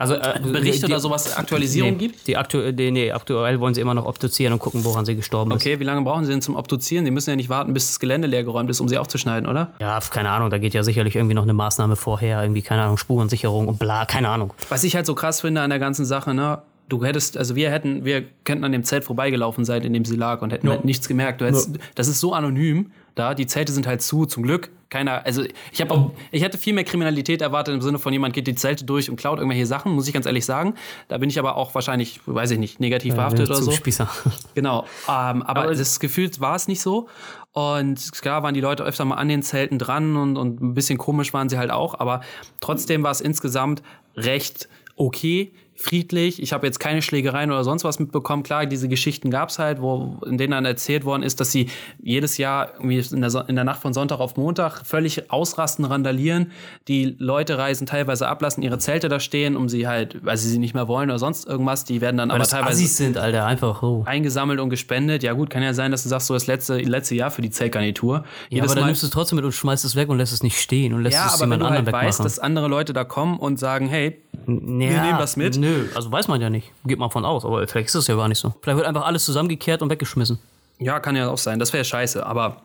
[0.00, 2.26] Also, äh, Bericht die- oder sowas, Aktualisierung nee, gibt?
[2.26, 5.50] Die aktu die, nee, aktuell wollen sie immer noch obduzieren und gucken, woran sie gestorben
[5.50, 5.56] ist.
[5.56, 7.04] Okay, wie lange brauchen Sie denn zum Obduzieren?
[7.04, 9.72] Sie müssen ja nicht warten, bis das Gelände leergeräumt ist, um sie aufzuschneiden, oder?
[9.78, 12.96] Ja, keine Ahnung, da geht ja sicherlich irgendwie noch eine Maßnahme vorher, irgendwie, keine Ahnung,
[12.96, 14.54] Spurensicherung und bla, keine Ahnung.
[14.70, 16.62] Was ich halt so krass finde an der ganzen Sache, ne?
[16.88, 20.16] Du hättest, also wir hätten, wir könnten an dem Zelt vorbeigelaufen sein, in dem sie
[20.16, 21.40] lag und hätten halt nichts gemerkt.
[21.42, 24.70] Du hättest, Das ist so anonym da, die Zelte sind halt zu, zum Glück.
[24.88, 28.34] Keiner, also ich habe auch, ich hätte viel mehr Kriminalität erwartet im Sinne von jemand
[28.34, 30.74] geht die Zelte durch und klaut irgendwelche Sachen, muss ich ganz ehrlich sagen.
[31.06, 33.70] Da bin ich aber auch wahrscheinlich, weiß ich nicht, negativ behaftet oder so.
[33.70, 34.08] Zugspießer.
[34.54, 37.08] Genau, ähm, aber, das Gefühl war es nicht so.
[37.52, 40.98] Und klar waren die Leute öfter mal an den Zelten dran und, und ein bisschen
[40.98, 42.20] komisch waren sie halt auch, aber
[42.60, 43.82] trotzdem war es insgesamt
[44.16, 46.42] recht okay, friedlich.
[46.42, 48.42] Ich habe jetzt keine Schlägereien oder sonst was mitbekommen.
[48.42, 51.68] Klar, diese Geschichten gab es halt, wo, in denen dann erzählt worden ist, dass sie
[52.02, 55.84] jedes Jahr irgendwie in der, Son- in der Nacht von Sonntag auf Montag völlig ausrasten,
[55.84, 56.52] randalieren.
[56.88, 60.48] Die Leute reisen teilweise ab, lassen ihre Zelte da stehen, um sie halt, weil sie
[60.48, 61.84] sie nicht mehr wollen oder sonst irgendwas.
[61.84, 64.02] Die werden dann Weil aber teilweise Assis sind, Alter, einfach so.
[64.06, 65.22] eingesammelt und gespendet.
[65.22, 67.50] Ja gut, kann ja sein, dass du sagst, so das letzte, letzte Jahr für die
[67.50, 68.16] Zeltgarnitur.
[68.18, 70.18] Ja, Jedes aber dann Mal, nimmst du es trotzdem mit und schmeißt es weg und
[70.18, 72.24] lässt es nicht stehen und lässt ja, es aber wenn jemand du halt weißt, wegmachen.
[72.24, 75.56] dass andere Leute da kommen und sagen, hey, Ja, nehmen das mit.
[75.58, 76.72] Nö, also weiß man ja nicht.
[76.84, 78.54] Geht man von aus, aber vielleicht ist es ja gar nicht so.
[78.62, 80.38] Vielleicht wird einfach alles zusammengekehrt und weggeschmissen.
[80.78, 82.62] ja, kann ja auch sein, das wäre scheiße, aber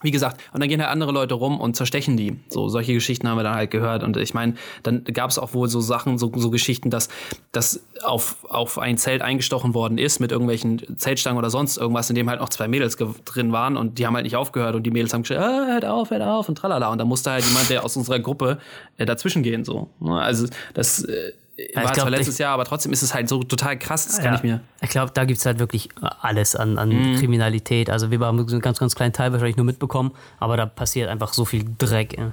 [0.00, 2.38] wie gesagt, und dann gehen halt andere Leute rum und zerstechen die.
[2.48, 4.04] So, solche Geschichten haben wir dann halt gehört.
[4.04, 7.08] Und ich meine, dann gab es auch wohl so Sachen, so, so Geschichten, dass,
[7.50, 12.14] dass auf, auf ein Zelt eingestochen worden ist mit irgendwelchen Zeltstangen oder sonst irgendwas, in
[12.14, 14.92] dem halt auch zwei Mädels drin waren und die haben halt nicht aufgehört und die
[14.92, 16.92] Mädels haben geschrien, ah, hört auf, hört auf und tralala.
[16.92, 18.58] Und da musste halt jemand, der aus unserer Gruppe
[18.98, 19.64] äh, dazwischen gehen.
[19.64, 19.88] So.
[19.98, 20.12] Ne?
[20.12, 21.32] Also das äh,
[21.74, 24.18] war glaub, zwar letztes ich- Jahr, aber trotzdem ist es halt so total krass, das
[24.20, 24.60] kann ich mir.
[24.80, 25.88] Ich glaube, da gibt es halt wirklich
[26.20, 27.16] alles an, an Mhm.
[27.18, 27.90] Kriminalität.
[27.90, 31.32] Also wir haben einen ganz, ganz kleinen Teil wahrscheinlich nur mitbekommen, aber da passiert einfach
[31.32, 32.16] so viel Dreck.
[32.18, 32.32] Ja.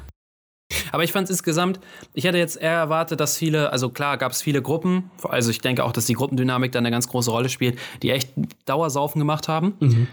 [0.92, 1.80] Aber ich fand es insgesamt,
[2.14, 5.60] ich hätte jetzt eher erwartet, dass viele, also klar gab es viele Gruppen, also ich
[5.62, 8.32] denke auch, dass die Gruppendynamik da eine ganz große Rolle spielt, die echt
[8.66, 10.08] Dauersaufen gemacht haben.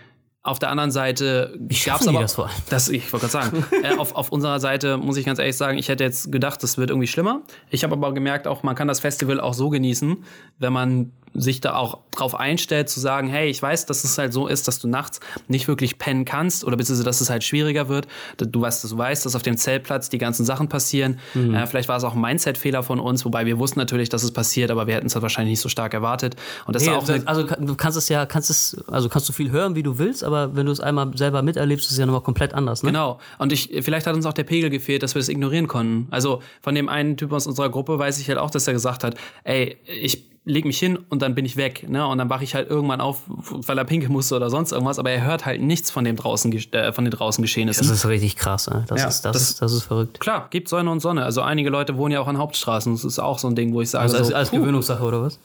[0.44, 3.96] Auf der anderen Seite gab es aber, das vor das, ich wollte gerade sagen, äh,
[3.96, 6.90] auf, auf unserer Seite muss ich ganz ehrlich sagen, ich hätte jetzt gedacht, das wird
[6.90, 7.42] irgendwie schlimmer.
[7.70, 10.24] Ich habe aber gemerkt, auch man kann das Festival auch so genießen,
[10.58, 14.32] wenn man sich da auch drauf einstellt, zu sagen, hey, ich weiß, dass es halt
[14.32, 17.88] so ist, dass du nachts nicht wirklich pennen kannst oder beziehungsweise, dass es halt schwieriger
[17.88, 18.06] wird.
[18.36, 21.18] Du weißt, du weißt, dass auf dem Zeltplatz die ganzen Sachen passieren.
[21.34, 21.54] Mhm.
[21.54, 24.32] Äh, vielleicht war es auch ein Mindset-Fehler von uns, wobei wir wussten natürlich, dass es
[24.32, 26.36] passiert, aber wir hätten es halt wahrscheinlich nicht so stark erwartet.
[26.66, 29.32] Und das ist auch eine, also du kannst es ja, kannst es, also kannst du
[29.32, 32.06] viel hören, wie du willst, aber wenn du es einmal selber miterlebst, ist es ja
[32.06, 32.82] nochmal komplett anders.
[32.82, 32.90] Ne?
[32.90, 33.18] Genau.
[33.38, 36.08] Und ich, vielleicht hat uns auch der Pegel gefehlt, dass wir das ignorieren konnten.
[36.10, 39.04] Also von dem einen Typ aus unserer Gruppe weiß ich halt auch, dass er gesagt
[39.04, 39.14] hat,
[39.44, 42.04] ey, ich leg mich hin und dann bin ich weg, ne?
[42.06, 45.10] Und dann wache ich halt irgendwann auf, weil er pinkeln musste oder sonst irgendwas, aber
[45.12, 47.86] er hört halt nichts von dem draußen, äh, von den draußen Geschehnissen.
[47.86, 48.68] Das ist richtig krass.
[48.68, 48.84] Ne?
[48.88, 50.18] Das, Ja, ist, das, das- ist, das ist verrückt.
[50.18, 51.24] Klar, gibt Sonne und Sonne.
[51.24, 52.92] Also einige Leute wohnen ja auch an Hauptstraßen.
[52.92, 54.56] Das ist auch so ein Ding, wo ich sage, Also als, so, als puh.
[54.58, 55.38] Gewöhnungssache oder was?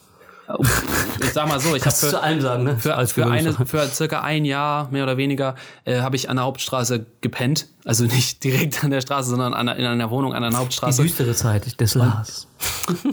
[1.22, 2.78] Ich sag mal so, ich habe du zu für, allem sagen, ne?
[2.78, 6.46] für, für, eine, für circa ein Jahr, mehr oder weniger, äh, habe ich an der
[6.46, 7.68] Hauptstraße gepennt.
[7.84, 11.02] Also nicht direkt an der Straße, sondern an, in einer Wohnung an der Die Hauptstraße.
[11.02, 12.48] düstere Zeit des Lars.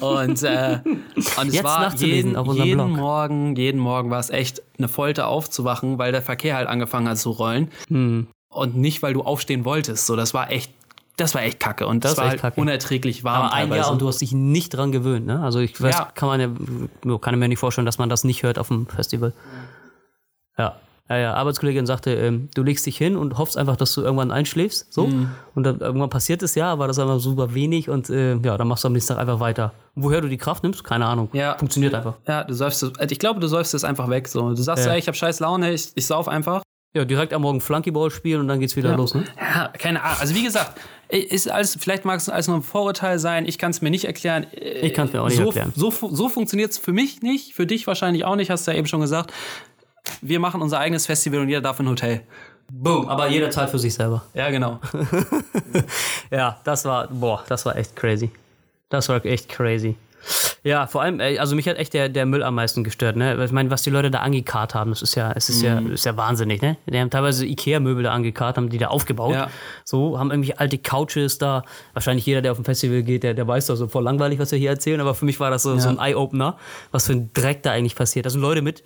[0.00, 2.88] Und, äh, und es Jetzt war jeden, jeden Blog.
[2.90, 7.18] Morgen, jeden Morgen war es echt eine Folter aufzuwachen, weil der Verkehr halt angefangen hat
[7.18, 7.70] zu rollen.
[7.88, 8.28] Hm.
[8.48, 10.06] Und nicht, weil du aufstehen wolltest.
[10.06, 10.72] So, das war echt,
[11.16, 11.86] das war echt kacke.
[11.86, 12.60] Und das, Das war halt kacke.
[12.60, 13.80] unerträglich warm Aber ein teilweise.
[13.82, 15.40] Jahr und du hast dich nicht dran gewöhnt, ne?
[15.42, 16.08] Also ich weiß, Ja.
[16.14, 19.32] kann man ja, kann mir nicht vorstellen, dass man das nicht hört auf dem Festival.
[20.58, 20.76] Ja.
[21.10, 24.30] Ja, ja, Arbeitskollegin sagte, ähm, du legst dich hin und hoffst einfach, dass du irgendwann
[24.30, 24.90] einschläfst.
[24.90, 25.06] So.
[25.08, 25.28] Mhm.
[25.54, 28.56] Und dann irgendwann passiert es ja, aber das ist einfach super wenig und äh, ja,
[28.56, 29.74] dann machst du am nächsten Tag einfach weiter.
[29.94, 31.28] Woher du die Kraft nimmst, keine Ahnung.
[31.34, 31.58] Ja.
[31.58, 32.14] Funktioniert einfach.
[32.26, 34.28] ja, du säufst, es- ich glaube, du säufst es einfach weg.
[34.28, 34.48] So.
[34.48, 34.92] Du sagst, Ja.
[34.92, 34.98] ja.
[34.98, 36.62] ich habe scheiß Laune, ich, ich sauf einfach.
[36.94, 39.24] Ja, direkt am Morgen Flunkyball spielen und dann geht's wieder los, ne?
[39.38, 40.16] Ja, keine Ahnung.
[40.20, 43.46] Also wie gesagt, ist alles, vielleicht mag es alles nur ein Vorurteil sein.
[43.46, 44.46] Ich kann es mir nicht erklären.
[44.52, 45.72] Ich kann es mir auch nicht so, erklären.
[45.76, 48.78] So, so funktioniert es für mich nicht, für dich wahrscheinlich auch nicht, hast du ja
[48.78, 49.32] eben schon gesagt.
[50.20, 52.22] Wir machen unser eigenes Festival und jeder darf in ein Hotel.
[52.70, 53.08] Boom.
[53.08, 54.24] Aber jeder zahlt für sich selber.
[54.34, 54.80] Ja, genau.
[56.30, 58.30] Ja, das war, boah, das war echt crazy.
[58.88, 59.96] Das war echt crazy.
[60.66, 63.44] Ja, vor allem, also mich hat echt der, der Müll am meisten gestört, ne?
[63.44, 65.92] Ich meine, was die Leute da angekarrt haben, das ist ja, es ist ja, Mhm.
[65.92, 66.78] ist ja wahnsinnig, ne?
[66.86, 69.34] Die haben teilweise Ikea-Möbel da angekarrt, haben die da aufgebaut.
[69.34, 69.50] Ja.
[69.84, 71.64] So, haben irgendwie alte Couches da.
[71.92, 74.52] Wahrscheinlich jeder, der auf ein Festival geht, der, der weiß doch so voll langweilig, was
[74.52, 76.56] wir hier erzählen, aber für mich war das so, so ein Eye-Opener,
[76.92, 78.24] was für ein Dreck da eigentlich passiert.
[78.24, 78.82] Da sind Leute mit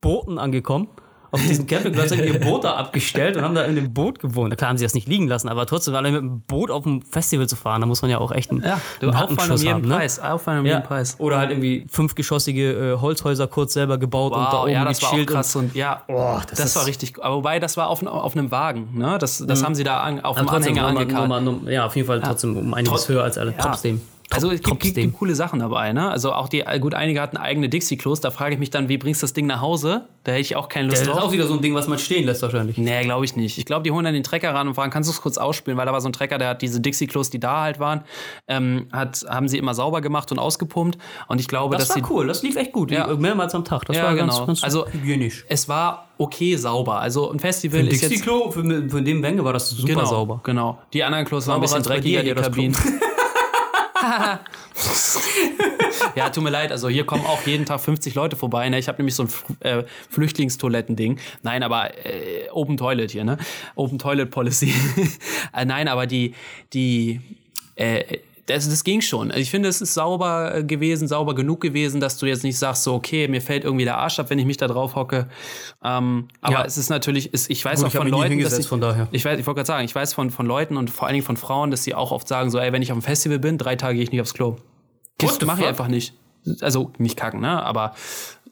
[0.00, 0.86] Booten angekommen.
[1.34, 4.56] Auf diesem Campingplatz haben ihr Boot da abgestellt und haben da in dem Boot gewohnt.
[4.56, 7.02] Klar haben sie das nicht liegen lassen, aber trotzdem allein mit dem Boot auf dem
[7.02, 9.56] Festival zu fahren, da muss man ja auch echt einen, Ja, du einen auffallen um
[9.58, 9.94] jeden haben, ne?
[9.96, 10.18] Preis.
[10.20, 10.74] Auffallen um Ja.
[10.76, 11.16] jeden Preis.
[11.18, 15.02] Oder halt irgendwie fünfgeschossige äh, Holzhäuser kurz selber gebaut und da Wow, oben ja, das
[15.02, 15.56] war auch gechillt und- krass.
[15.56, 17.14] Und, ja, das das, ist- war richtig.
[17.22, 18.88] Aber wobei, das war auf, auf einem Wagen.
[18.94, 19.16] Ne?
[19.18, 21.30] Das, das haben sie da an, auf dem Anhänger angekarrt.
[21.66, 23.54] Ja, auf jeden Fall trotzdem um einiges Trotz- höher als alle.
[23.58, 24.00] Trotzdem.
[24.34, 26.10] Also es gibt, gibt, gibt coole Sachen dabei, ne?
[26.10, 29.22] Also auch die, gut, einige hatten eigene Dixie-Klos, da frage ich mich dann, wie bringst
[29.22, 30.06] du das Ding nach Hause?
[30.24, 31.24] Da hätte ich auch keine Lust Das ist drauf.
[31.24, 32.76] auch wieder so ein Ding, was man stehen lässt wahrscheinlich.
[32.78, 33.58] Nee, glaube ich nicht.
[33.58, 35.76] Ich glaube, die holen dann den Trecker ran und fragen, kannst du es kurz ausspülen?
[35.78, 38.02] Weil da war so ein Trecker, der hat diese Dixie-Klos, die da halt waren,
[38.48, 40.98] ähm, hat, haben sie immer sauber gemacht und ausgepumpt.
[41.28, 42.90] Und ich glaube, Das dass war cool, das lief echt gut.
[42.90, 43.06] Ja.
[43.16, 43.84] Mehrmals am Tag.
[43.86, 44.34] Das Ja, war genau.
[44.34, 45.44] ganz, ganz Also, hygienisch.
[45.48, 47.00] Es war okay sauber.
[47.00, 48.10] Also ein Festival ist jetzt.
[48.10, 50.40] Dixie-Klo, für, für den Menge war das super Genau, sauber.
[50.42, 50.78] genau.
[50.92, 52.32] Die anderen Klos waren ein bisschen dreckiger, die.
[52.34, 52.76] Kabinen.
[56.16, 56.72] ja, tut mir leid.
[56.72, 58.68] Also hier kommen auch jeden Tag 50 Leute vorbei.
[58.68, 58.78] Ne?
[58.78, 59.28] Ich habe nämlich so ein
[59.60, 61.18] äh, Flüchtlingstoilettending.
[61.42, 63.38] Nein, aber äh, Open Toilet hier, ne?
[63.74, 64.72] Open Toilet Policy.
[65.52, 66.34] äh, nein, aber die,
[66.72, 67.20] die,
[67.76, 69.30] äh, das, das ging schon.
[69.34, 72.82] Ich finde, es ist sauber äh, gewesen, sauber genug gewesen, dass du jetzt nicht sagst,
[72.82, 75.28] so, okay, mir fällt irgendwie der Arsch ab, wenn ich mich da drauf hocke.
[75.82, 76.64] Ähm, aber Ja.
[76.64, 79.08] es ist natürlich, ist, ich weiß Gut, auch ich von Leuten, dass sie, von daher.
[79.12, 81.26] ich, weiß, ich wollte gerade sagen, ich weiß von, von Leuten und vor allen Dingen
[81.26, 83.56] von Frauen, dass sie auch oft sagen, so, ey, wenn ich auf dem Festival bin,
[83.58, 84.56] drei Tage gehe ich nicht aufs Klo.
[85.18, 86.14] Das mache ich einfach nicht.
[86.60, 87.62] Also nicht kacken, ne?
[87.64, 87.94] Aber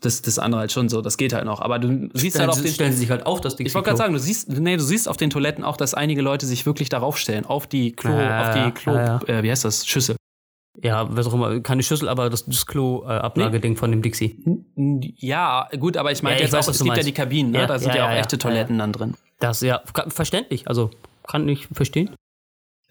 [0.04, 1.60] das, das andere halt schon so, das geht halt noch.
[1.60, 2.72] Aber du siehst Stellen, halt auf den.
[2.72, 4.82] stellen sie sich halt auf, das Dixie Ich wollte gerade sagen, du siehst, nee, du
[4.82, 8.18] siehst auf den Toiletten auch, dass einige Leute sich wirklich darauf stellen, auf die Klo,
[8.18, 10.16] Ja, auf die Klo, ja, Äh, wie heißt das, Schüssel.
[10.82, 14.38] Ja, was auch immer, keine Schüssel, aber das, das Klo-Ablageding von dem Dixie.
[15.18, 17.58] Ja, gut, aber ich meine Ja, jetzt weiß, auch, es gibt ja die Kabinen, ne?
[17.58, 19.14] Ja, da sind ja, auch echte Toiletten dann drin.
[19.38, 20.90] Das, ja, verständlich, also
[21.26, 22.10] kann ich verstehen.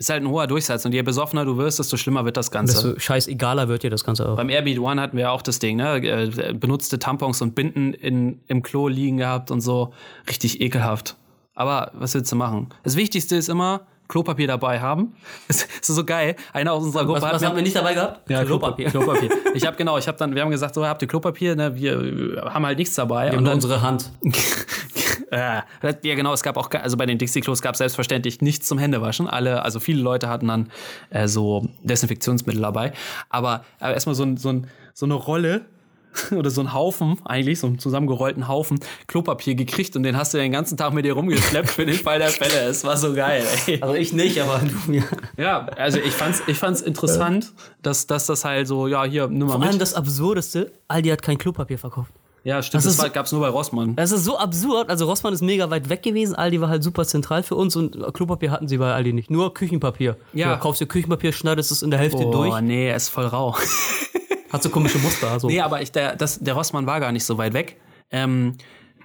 [0.01, 2.73] Ist halt ein hoher Durchsatz und je besoffener du wirst, desto schlimmer wird das Ganze.
[2.73, 4.35] Desto scheißegaler wird dir das Ganze auch.
[4.35, 5.97] Beim Airbeat One hatten wir auch das Ding, ne?
[5.97, 9.93] Äh, Benutzte Tampons und Binden in, im Klo liegen gehabt und so.
[10.27, 11.17] Richtig ekelhaft.
[11.53, 12.69] Aber was willst du machen?
[12.81, 15.13] Das Wichtigste ist immer, Klopapier dabei haben.
[15.47, 16.35] Das ist so geil.
[16.51, 18.27] Einer aus unserer Gruppe Was, hat was mir- haben wir nicht dabei gehabt?
[18.27, 18.89] ja, Klopapier.
[18.89, 19.29] Klopapier.
[19.53, 21.75] Ich habe genau, ich habe dann, wir haben gesagt, so habt ihr Klopapier, ne?
[21.75, 23.31] Wir äh, haben halt nichts dabei.
[23.31, 24.09] Wir und dann, unsere Hand.
[25.31, 28.77] äh, ja, genau, es gab auch, also bei den Dixie-Klos gab es selbstverständlich nichts zum
[28.77, 29.27] Händewaschen.
[29.27, 30.71] Alle, also viele Leute hatten dann
[31.09, 32.91] äh, so Desinfektionsmittel dabei.
[33.29, 35.65] Aber, aber erstmal so, ein, so, ein, so eine Rolle
[36.31, 40.37] oder so ein Haufen, eigentlich, so einen zusammengerollten Haufen Klopapier gekriegt und den hast du
[40.37, 42.67] den ganzen Tag mit dir rumgeschleppt für den Fall der Fälle.
[42.67, 43.81] Es war so geil, ey.
[43.81, 45.03] Also ich nicht, aber du ja.
[45.37, 49.47] Ja, also ich fand's, ich fand's interessant, dass, dass das halt so, ja, hier, nimm
[49.47, 49.81] mal Vor allem mit.
[49.81, 52.11] das Absurdeste, Aldi hat kein Klopapier verkauft.
[52.43, 53.95] Ja, stimmt, das das, so- gab's nur bei Rossmann.
[53.95, 54.89] Das ist so absurd.
[54.89, 57.95] Also Rossmann ist mega weit weg gewesen, Aldi war halt super zentral für uns und
[58.13, 59.29] Klopapier hatten sie bei Aldi nicht.
[59.29, 60.17] Nur Küchenpapier.
[60.33, 60.55] Ja.
[60.55, 62.61] Du kaufst dir Küchenpapier, schneidest es in der Hälfte Oh, durch.
[62.61, 63.55] nee, er ist voll rau.
[64.51, 65.39] Hat so komische Muster.
[65.39, 65.47] So.
[65.47, 67.79] Nee, aber ich, der, das, der Rossmann war gar nicht so weit weg.
[68.09, 68.57] Ähm,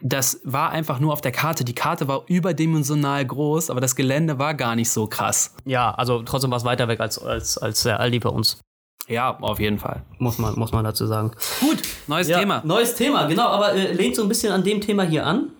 [0.02, 1.64] das war einfach nur auf der Karte.
[1.64, 5.54] Die Karte war überdimensional groß, aber das Gelände war gar nicht so krass.
[5.64, 8.58] Ja, also trotzdem war es weiter weg als, als, als der Aldi bei uns.
[9.08, 10.02] Ja, auf jeden Fall.
[10.18, 11.30] Muss man, muss man dazu sagen.
[11.60, 12.62] Gut, neues Ja, Thema.
[12.64, 15.50] Neues Thema, genau, aber äh, lehnt so ein bisschen an dem Thema hier an.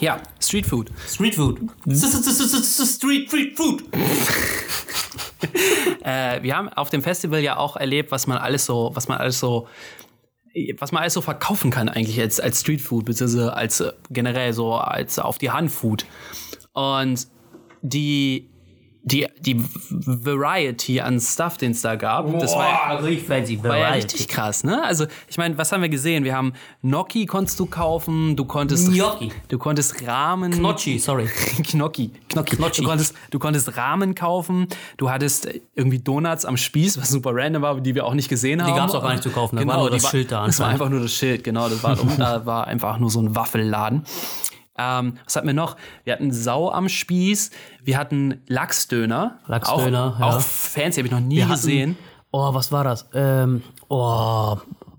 [0.00, 0.90] Ja, Street Food.
[1.08, 1.60] Street Food.
[1.90, 3.84] Street, Street Food.
[6.02, 9.18] Äh, wir haben auf dem Festival ja auch erlebt, was man alles so, was man
[9.18, 9.66] alles so
[10.78, 14.74] was man alles so verkaufen kann eigentlich als, als Streetfood, beziehungsweise als äh, generell so
[14.74, 16.06] als auf die Hand Food.
[16.72, 17.26] Und
[17.82, 18.48] die,
[19.06, 23.62] die, die Variety an Stuff, den es da gab, das war, richtig fancy.
[23.62, 24.82] war ja richtig krass, ne?
[24.82, 26.24] Also, ich meine, was haben wir gesehen?
[26.24, 29.30] Wir haben Gnocchi konntest du kaufen, du konntest Gnocchi.
[29.46, 31.28] du konntest Rahmen Gnocchi, sorry.
[31.70, 32.56] Gnocchi, Gnocchi.
[32.56, 32.82] Gnocchi.
[32.82, 34.66] Du, konntest, du konntest Rahmen kaufen,
[34.96, 38.60] du hattest irgendwie Donuts am Spieß, was super random war, die wir auch nicht gesehen
[38.60, 38.74] haben.
[38.74, 40.66] gab's auch gar nicht zu kaufen, da war nur die das Schild da Das war
[40.66, 41.68] einfach nur das Schild, genau.
[41.68, 44.02] Das war, da war einfach nur so ein Waffelladen.
[44.78, 45.76] Ähm, was hatten wir noch?
[46.04, 47.50] Wir hatten Sau am Spieß,
[47.82, 49.38] wir hatten Lachsdöner.
[49.46, 50.26] Lachsdöner, auch, ja.
[50.36, 51.98] auch fancy, habe ich noch nie Wir hatten- gesehen.
[52.32, 53.08] Oh, was war das?
[53.14, 54.56] Ähm, oh,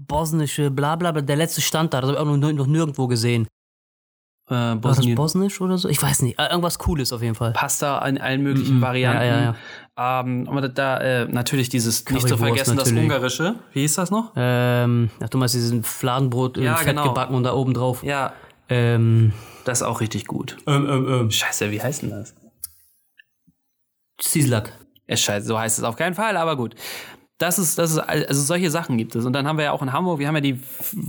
[0.08, 1.22] bosnische, bla bla bla.
[1.22, 3.48] Der letzte Stand da, das habe ich auch noch, noch nirgendwo gesehen.
[4.50, 5.16] Äh, War das Bosnien.
[5.16, 5.90] bosnisch oder so?
[5.90, 6.40] Ich weiß nicht.
[6.40, 7.52] Äh, Irgendwas Cooles auf jeden Fall.
[7.52, 9.22] Pasta in allen möglichen Varianten.
[9.26, 9.56] Ja,
[9.98, 13.04] ja, Ähm, aber da äh, natürlich dieses, nicht zu Currywurst vergessen, das natürlich.
[13.04, 13.56] Ungarische.
[13.74, 14.32] Wie hieß das noch?
[14.38, 17.04] Ähm, ach, du meinst diesen Fladenbrot Ja, in Fett genau.
[17.10, 18.04] gebacken und da oben drauf.
[18.04, 18.32] Ja,
[18.70, 19.34] Ähm,
[19.68, 20.58] das ist auch richtig gut.
[20.68, 21.32] ähm, ähm, ähm.
[21.32, 22.36] Scheiße, wie heißt denn das?
[24.22, 24.74] Sislak.
[25.08, 26.76] Ist scheiße, so heißt es auf keinen Fall, aber gut.
[27.40, 29.24] Das ist, das ist, also solche Sachen gibt es.
[29.24, 30.60] Und dann haben wir ja auch in Hamburg, wir haben ja die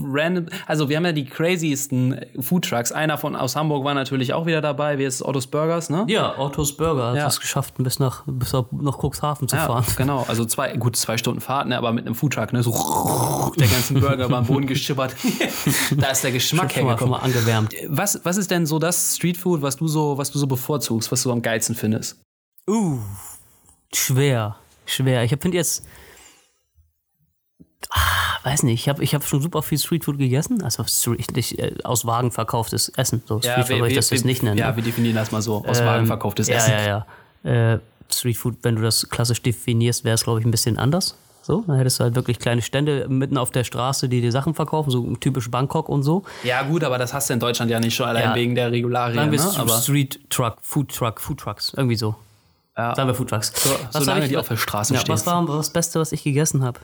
[0.03, 2.93] random, also wir haben ja die craziesten Foodtrucks.
[2.93, 6.05] Einer von aus Hamburg war natürlich auch wieder dabei, wie ist Otto's Burgers, ne?
[6.09, 7.27] Ja, Otto's Burger hat Ja.
[7.29, 9.85] es geschafft, bis nach, bis nach Cuxhaven zu Ja, fahren.
[9.97, 10.27] genau.
[10.29, 12.73] Also zwei, gut, zwei Stunden Fahrt, ne, aber mit einem Foodtruck, ne, so
[13.59, 15.17] der ganzen Burger über den Boden geschippert.
[15.97, 17.13] da ist der Geschmack Schon mal, hergekommen.
[17.13, 17.73] mal angewärmt.
[17.89, 21.23] Was, was ist denn so das Streetfood, was du so, was du so bevorzugst, was
[21.23, 22.21] du am geilsten findest?
[22.69, 22.99] Uh,
[23.95, 25.25] schwer, schwer.
[25.25, 25.85] Ich finde jetzt,
[27.91, 28.01] ah,
[28.45, 30.85] weiß nicht, ich habe ich hab schon super viel Streetfood gegessen, also
[31.35, 33.23] nicht, äh, aus Wagen verkauftes Essen.
[33.27, 34.59] So Streetfood würde ich das jetzt nicht nennen.
[34.59, 34.77] Ja, ne?
[34.77, 35.65] wir definieren das mal so.
[35.65, 36.73] Aus Wagen verkauftes ja, Essen.
[36.73, 37.07] Ja,
[37.45, 37.79] ja, äh,
[38.11, 41.15] Streetfood, wenn du das klassisch definierst, wäre es, glaube ich, ein bisschen anders.
[41.43, 44.53] So, dann hättest du halt wirklich kleine Stände mitten auf der Straße, die dir Sachen
[44.53, 46.25] verkaufen, so typisch Bangkok und so.
[46.43, 48.35] Ja, gut, aber das hast du in Deutschland ja nicht schon allein Ja.
[48.35, 49.17] wegen der Regularien.
[49.17, 49.53] Sagen wir Ne?
[49.57, 52.15] Aber Street Truck, Food Truck, Food Trucks, irgendwie so.
[52.77, 52.95] Ja.
[52.95, 53.51] Sagen wir Food Trucks.
[53.55, 55.13] So, Was solange ich- die auf der Straße ja, stehen.
[55.15, 56.81] Was war das Beste, was ich gegessen habe?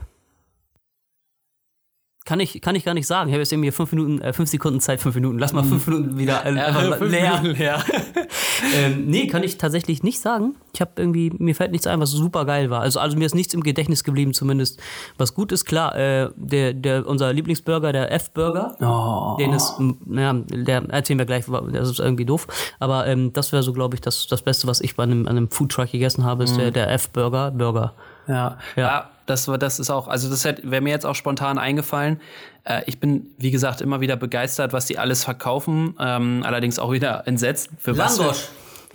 [2.26, 3.28] Kann ich, kann ich gar nicht sagen.
[3.28, 5.38] Ich habe jetzt irgendwie fünf Minuten, äh, fünf Sekunden Zeit, fünf Minuten.
[5.38, 7.40] Lass mal fünf Minuten wieder äh, einfach fünf leer.
[7.42, 7.84] Minuten leer.
[8.74, 10.54] ähm, nee, kann ich tatsächlich nicht sagen.
[10.72, 12.80] Ich habe irgendwie, mir fällt nichts ein, was super geil war.
[12.80, 14.80] Also, also mir ist nichts im Gedächtnis geblieben, zumindest.
[15.18, 19.36] Was gut ist, klar, äh, der, der, unser Lieblingsburger, der F-Burger, Oh.
[19.38, 19.74] den ist,
[20.06, 22.46] naja, der erzählen wir gleich, das ist irgendwie doof.
[22.78, 25.50] Aber ähm, das wäre so, glaube ich, das, das Beste, was ich bei einem, einem
[25.50, 27.92] Foodtruck gegessen habe, ist der, der F-Burger, Burger.
[28.26, 29.10] Ja, ja.
[29.26, 32.20] Das, war- das ist auch, also das wäre mir jetzt auch spontan eingefallen.
[32.64, 35.96] Äh, ich bin, wie gesagt, immer wieder begeistert, was die alles verkaufen.
[36.00, 37.68] Ähm, allerdings auch wieder entsetzt.
[37.78, 38.34] Für was für-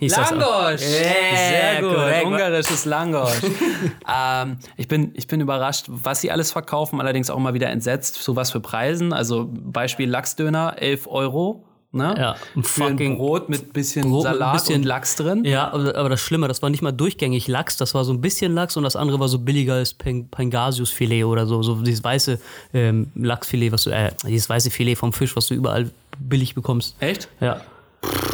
[0.00, 0.36] hieß das auch.
[0.36, 0.80] Langosch!
[0.80, 1.94] Sehr gut.
[1.94, 2.24] korrekt.
[2.26, 3.32] Ungarisches Langosch.
[4.10, 8.14] ähm, ich, bin, ich bin überrascht, was sie alles verkaufen, allerdings auch mal wieder entsetzt.
[8.22, 9.12] So was für Preisen.
[9.12, 11.64] Also Beispiel Lachsdöner, 11 Euro.
[11.92, 12.14] Ne?
[12.16, 15.16] Ja, ein Für ein fucking Brot mit bisschen Brot mit ein Salat bisschen- und Lachs
[15.16, 15.44] drin.
[15.44, 18.54] Ja, aber, das Schlimme, das war nicht mal durchgängig Lachs, das war so ein bisschen
[18.54, 22.38] Lachs und das andere war so billiges Pen- Pangasiusfilet oder so, so dieses weiße
[22.74, 26.94] ähm, Lachsfilet, was du, äh, dieses weiße Filet vom Fisch, was du überall billig bekommst.
[27.00, 27.28] Echt?
[27.40, 27.60] Ja.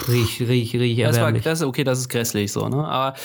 [0.09, 2.87] Riech, riech, riech Das war, das okay, das ist grässlich so, ne?
[2.87, 3.17] Aber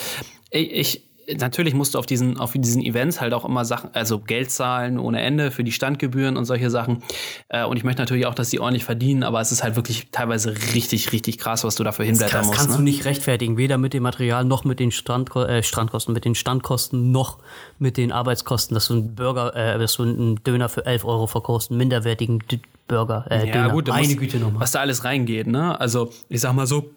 [0.50, 1.02] ich, ich
[1.39, 5.00] natürlich musst du auf diesen, auf diesen Events halt auch immer Sachen, also Geld zahlen
[5.00, 7.04] ohne Ende für die Standgebühren und solche Sachen.
[7.50, 10.08] Äh, und ich möchte natürlich auch, dass die ordentlich verdienen, aber es ist halt wirklich
[10.12, 12.60] teilweise richtig, richtig krass, was du dafür hinblättern das musst.
[12.60, 12.86] kannst du Ne?
[12.86, 17.12] nicht rechtfertigen, weder mit dem Material noch mit den Strandko äh, Strandkosten, mit den Standkosten
[17.12, 17.38] noch
[17.80, 21.28] mit den Arbeitskosten, dass du einen Burger, äh, dass du einen Döner für 11 Euro
[21.28, 23.70] verkaufst, einen minderwertigen D Burger, äh, Ja, Döner.
[23.70, 24.62] gut, Meine muss- Güte nochmal.
[24.62, 25.80] was da alles reingeht, ne?
[25.80, 26.89] Also, ich sag mal so,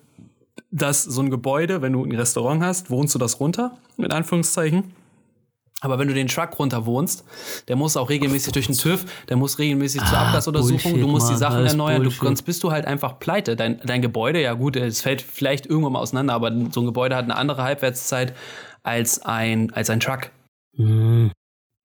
[0.71, 4.93] dass so ein Gebäude, wenn du ein Restaurant hast, wohnst du das runter, mit Anführungszeichen.
[5.81, 7.25] Aber wenn du den Truck runter wohnst,
[7.69, 11.09] der muss auch regelmäßig durch den TÜV, der muss regelmäßig zur Ah, Abgasuntersuchung, Bullshit, du
[11.09, 13.55] musst die Mann, Sachen alles erneuern, du, sonst bist du halt einfach pleite.
[13.55, 17.17] Dein, dein Gebäude, ja gut, es fällt vielleicht irgendwann mal auseinander, aber so ein Gebäude
[17.17, 18.35] hat eine andere Halbwertszeit
[18.83, 20.31] als ein, als ein Truck.
[20.77, 21.33] Hm.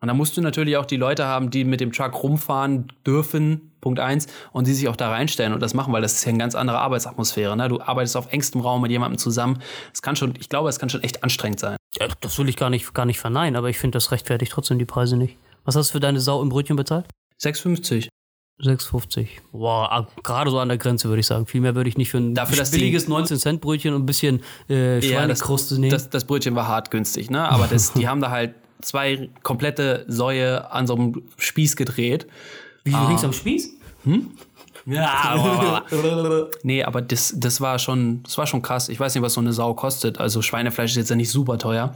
[0.02, 3.72] Und da musst du natürlich auch die Leute haben, die mit dem Truck rumfahren dürfen,
[3.82, 6.30] Punkt eins, und die sich auch da reinstellen und das machen, weil das ist ja
[6.30, 7.56] eine ganz andere Arbeitsatmosphäre.
[7.58, 7.68] Ne?
[7.68, 9.62] Du arbeitest auf engstem Raum mit jemandem zusammen.
[9.94, 11.78] Es kann schon, ich glaube, es kann schon echt anstrengend sein.
[12.00, 14.80] Ja, das will ich gar nicht, gar nicht verneinen, aber ich finde, das rechtfertigt trotzdem
[14.80, 15.38] die Preise nicht.
[15.66, 17.06] Was hast du für deine Sau im Brötchen bezahlt?
[17.42, 18.08] 6,50.
[18.62, 19.28] 6,50.
[19.54, 21.46] Wow, ah, gerade so an der Grenze würde ich sagen.
[21.46, 25.80] Viel mehr würde ich nicht für ein Dafür, billiges 19-Cent-Brötchen und ein bisschen äh, Schweinekruste
[25.80, 25.92] nehmen.
[25.92, 27.48] das, das Brötchen war hart günstig, ne?
[27.48, 32.28] Aber das, die haben da halt zwei komplette Säue an so einem Spieß gedreht.
[32.84, 33.08] Wie Ah.
[33.08, 33.70] links am Spieß?
[34.06, 34.32] Hm?
[34.86, 35.84] Ja,
[36.64, 38.90] Nee, aber das, das war schon, das war schon krass.
[38.90, 40.20] Ich weiß nicht, was so eine Sau kostet.
[40.20, 41.96] Also Schweinefleisch ist jetzt ja nicht super teuer.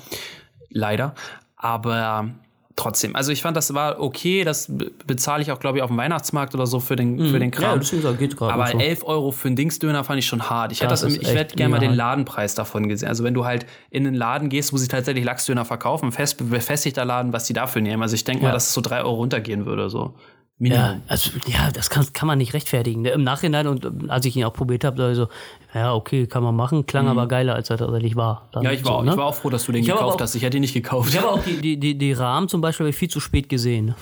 [0.70, 1.16] Leider.
[1.56, 2.30] Aber
[2.76, 3.16] trotzdem.
[3.16, 4.44] Also ich fand, das war okay.
[4.44, 7.40] Das be- bezahle ich auch, glaube ich, auf dem Weihnachtsmarkt oder so für den, für
[7.40, 7.54] den Mhm.
[7.54, 7.80] Ja, Kram.
[7.80, 8.54] deswegen sag, geht gerade.
[8.54, 8.80] Aber so.
[8.80, 10.72] 11 Euro für einen Dingsdöner fand ich schon hart.
[10.72, 11.94] Ich, hätte Das das, im- ich hätte gerne mal den.
[11.94, 13.08] Ladenpreis davon gesehen.
[13.10, 17.06] Also wenn du halt in einen Laden gehst, wo sie tatsächlich Lachsdöner verkaufen, fest, befestigter
[17.06, 18.02] Laden, was die dafür nehmen.
[18.02, 18.50] Also ich denke Ja.
[18.50, 19.90] mal, dass es so 3 Euro runtergehen würde.
[19.90, 20.14] So.
[20.60, 21.02] Ja, Minimum.
[21.08, 23.02] also, ja, das kann, kann man nicht rechtfertigen.
[23.02, 23.10] Ne?
[23.10, 25.28] Im Nachhinein und ähm, als ich ihn auch probiert habe, da so,
[25.74, 28.48] ja, okay, kann man machen, klang aber geiler, als er tatsächlich war.
[28.52, 28.66] Dann Mhm.
[28.68, 29.12] Ja, ich war, so, auch, ne?
[29.12, 30.36] ich war auch froh, dass du den Ich gekauft auch- hast.
[30.36, 31.10] Ich hätte ihn nicht gekauft.
[31.10, 33.96] Ich habe auch die, die, die, die Rahmen zum Beispiel viel zu spät gesehen.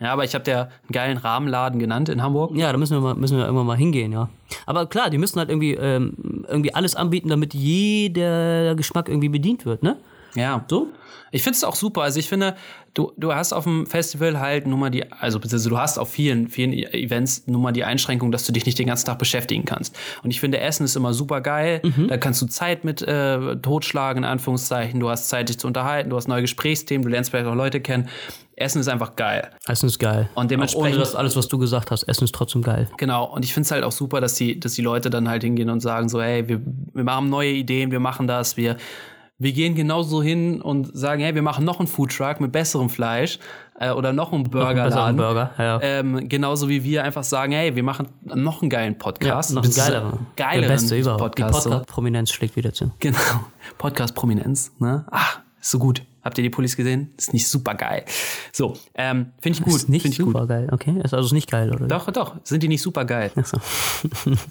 [0.00, 2.52] Ja, aber ich habe einen geilen Rahmenladen genannt in Hamburg.
[2.56, 4.28] Ja, da müssen wir, mal, müssen wir irgendwann mal hingehen, ja.
[4.66, 9.66] Aber klar, die müssen halt irgendwie, ähm, irgendwie alles anbieten, damit jeder Geschmack irgendwie bedient
[9.66, 9.96] wird, ne?
[10.34, 10.64] Ja.
[10.68, 10.88] So?
[11.30, 12.02] Ich finde es auch super.
[12.02, 12.54] Also ich finde,
[12.94, 16.10] du, du hast auf dem Festival halt nur mal die, also beziehungsweise du hast auf
[16.10, 19.64] vielen, vielen Events nur mal die Einschränkung, dass du dich nicht den ganzen Tag beschäftigen
[19.64, 19.96] kannst.
[20.22, 21.82] Und ich finde, Essen ist immer super geil.
[22.08, 25.00] Da kannst du Zeit mit äh, totschlagen, in Anführungszeichen.
[25.00, 27.80] Du hast Zeit, dich zu unterhalten, du hast neue Gesprächsthemen, du lernst vielleicht auch Leute
[27.80, 28.08] kennen.
[28.56, 29.50] Essen ist einfach geil.
[29.66, 30.28] Essen ist geil.
[30.36, 32.88] Und Auch dementsprechend- ohne das alles, was du gesagt hast, Essen ist trotzdem geil.
[32.98, 35.42] Genau, und ich finde es halt auch super, dass die, dass die Leute dann halt
[35.42, 36.60] hingehen und sagen so, hey, wir,
[36.92, 38.76] wir machen neue Ideen, wir machen das, wir,
[39.38, 43.38] wir gehen genauso hin und sagen, hey, wir machen noch einen Foodtruck mit besserem Fleisch
[43.78, 45.16] äh, oder noch einen Besseren Burgerladen.
[45.16, 45.80] Burger, ja.
[45.82, 49.52] Ähm, genauso wie wir einfach sagen, hey, wir machen noch einen geilen Podcast.
[49.52, 50.18] noch ein Beziehungsweise geiler.
[50.36, 51.20] geileren Der beste überhaupt.
[51.20, 51.54] Podcast.
[51.54, 51.70] die so.
[51.70, 52.92] Podcast-Prominenz schlägt wieder zu.
[53.00, 53.18] Genau.
[53.78, 55.04] Podcast-Prominenz, ne?
[55.10, 56.02] Ah, ist so gut.
[56.22, 57.12] Habt ihr die Pullis gesehen?
[57.18, 58.04] Ist nicht super geil.
[58.52, 59.74] So, ähm, finde ich gut.
[59.74, 60.14] Ist nicht gut.
[60.14, 60.98] super geil, okay?
[61.02, 61.86] Ist also nicht geil, oder?
[61.86, 62.36] Doch, doch.
[62.44, 63.30] Sind die nicht super geil?
[63.36, 63.58] Achso.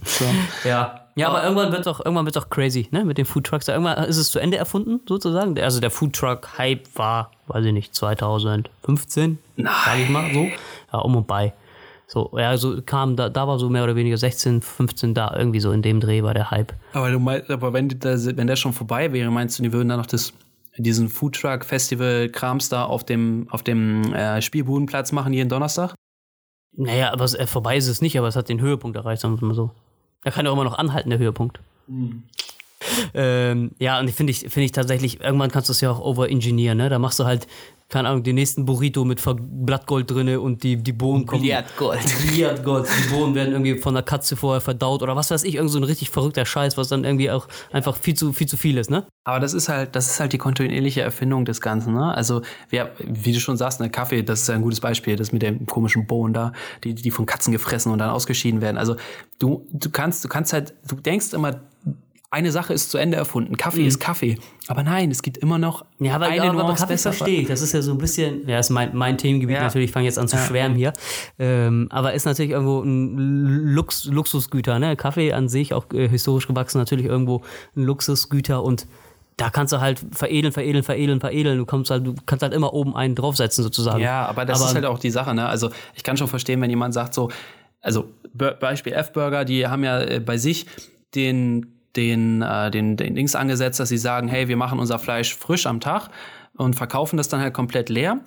[0.04, 0.26] So.
[0.66, 1.03] Ja.
[1.16, 3.06] Ja, aber irgendwann wird doch irgendwann wird doch crazy, ne?
[3.06, 3.68] Mit den Foodtrucks.
[3.68, 5.60] Irgendwann ist es zu Ende erfunden, sozusagen.
[5.60, 10.48] Also der Foodtruck-Hype war, weiß ich nicht, 2015, sag ich mal so.
[10.92, 11.54] Ja, um und bei.
[12.08, 15.60] So, ja, so kam, da, da war so mehr oder weniger 16, 15 da, irgendwie
[15.60, 16.74] so in dem Dreh war der Hype.
[16.94, 19.90] Aber du meinst, aber wenn, da, wenn der schon vorbei wäre, meinst du, die würden
[19.90, 20.34] dann noch das,
[20.78, 25.96] diesen Foodtruck-Festival-Krams da auf dem, auf dem äh, Spielbudenplatz machen jeden Donnerstag?
[26.76, 29.40] Naja, aber es, äh, vorbei ist es nicht, aber es hat den Höhepunkt erreicht, sagen
[29.40, 29.72] wir mal so.
[30.24, 31.60] Er kann ja immer noch anhalten, der Höhepunkt.
[33.14, 36.78] Ähm, ja, und finde ich, finde ich tatsächlich, irgendwann kannst du es ja auch overengineeren,
[36.78, 36.90] ne?
[36.90, 37.48] Da machst du halt,
[37.90, 41.44] keine Ahnung, den nächsten Burrito mit Blattgold drinne und die, die Bohnen kommen.
[41.44, 42.00] Billardgold.
[42.28, 42.88] Billardgold.
[42.88, 45.78] Die Bohnen werden irgendwie von der Katze vorher verdaut oder was weiß ich, irgend so
[45.78, 48.90] ein richtig verrückter Scheiß, was dann irgendwie auch einfach viel zu, viel zu viel ist,
[48.90, 49.06] ne?
[49.26, 52.16] Aber das ist halt, das ist halt die kontinuierliche Erfindung des Ganzen, ne?
[52.16, 55.44] Also, wir, wie du schon sagst, ne, Kaffee, das ist ein gutes Beispiel, das mit
[55.44, 56.52] dem komischen Bohnen da,
[56.84, 58.78] die, die von Katzen gefressen und dann ausgeschieden werden.
[58.78, 58.96] Also,
[59.38, 61.62] du, du kannst, du kannst halt, du denkst immer,
[62.34, 63.58] eine Sache ist zu Ende erfunden.
[63.58, 64.38] Kaffee ist Kaffee.
[64.68, 66.06] Aber nein, es gibt immer noch Mhm.
[66.08, 67.14] Ja, aber, eine ja, aber Nuance Kaffee besser.
[67.14, 67.48] verstehe ich.
[67.48, 69.64] Das ist ja so ein bisschen, ja, ist mein, mein Themengebiet Ja.
[69.64, 69.90] natürlich.
[69.90, 70.94] Ich fange jetzt an zu schwärmen hier.
[71.38, 73.16] Ähm, aber ist natürlich irgendwo ein
[73.76, 74.96] Lux, Luxusgüter, ne?
[74.96, 77.42] Kaffee an sich, auch äh, historisch gewachsen, natürlich irgendwo
[77.76, 78.88] ein Luxusgüter und
[79.38, 81.58] da kannst du halt veredeln, veredeln, veredeln, veredeln.
[81.58, 84.00] Du, kommst halt, du kannst halt immer oben einen draufsetzen, sozusagen.
[84.02, 85.48] Ja, aber das ist halt auch die Sache, ne?
[85.48, 87.30] Also ich kann schon verstehen, wenn jemand sagt so,
[87.82, 90.66] also Be Beispiel F-Burger, die haben ja äh, bei sich
[91.16, 95.36] den den, äh, den, den Dings angesetzt, dass sie sagen, hey, wir machen unser Fleisch
[95.36, 96.10] frisch am Tag
[96.56, 98.22] und verkaufen das dann halt komplett leer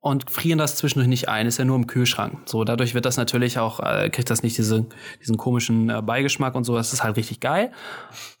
[0.00, 2.38] und frieren das zwischendurch nicht ein, ist ja nur im Kühlschrank.
[2.44, 4.86] So, dadurch wird das natürlich auch, äh, kriegt das nicht diese,
[5.20, 7.72] diesen komischen äh, Beigeschmack und so, das ist halt richtig geil.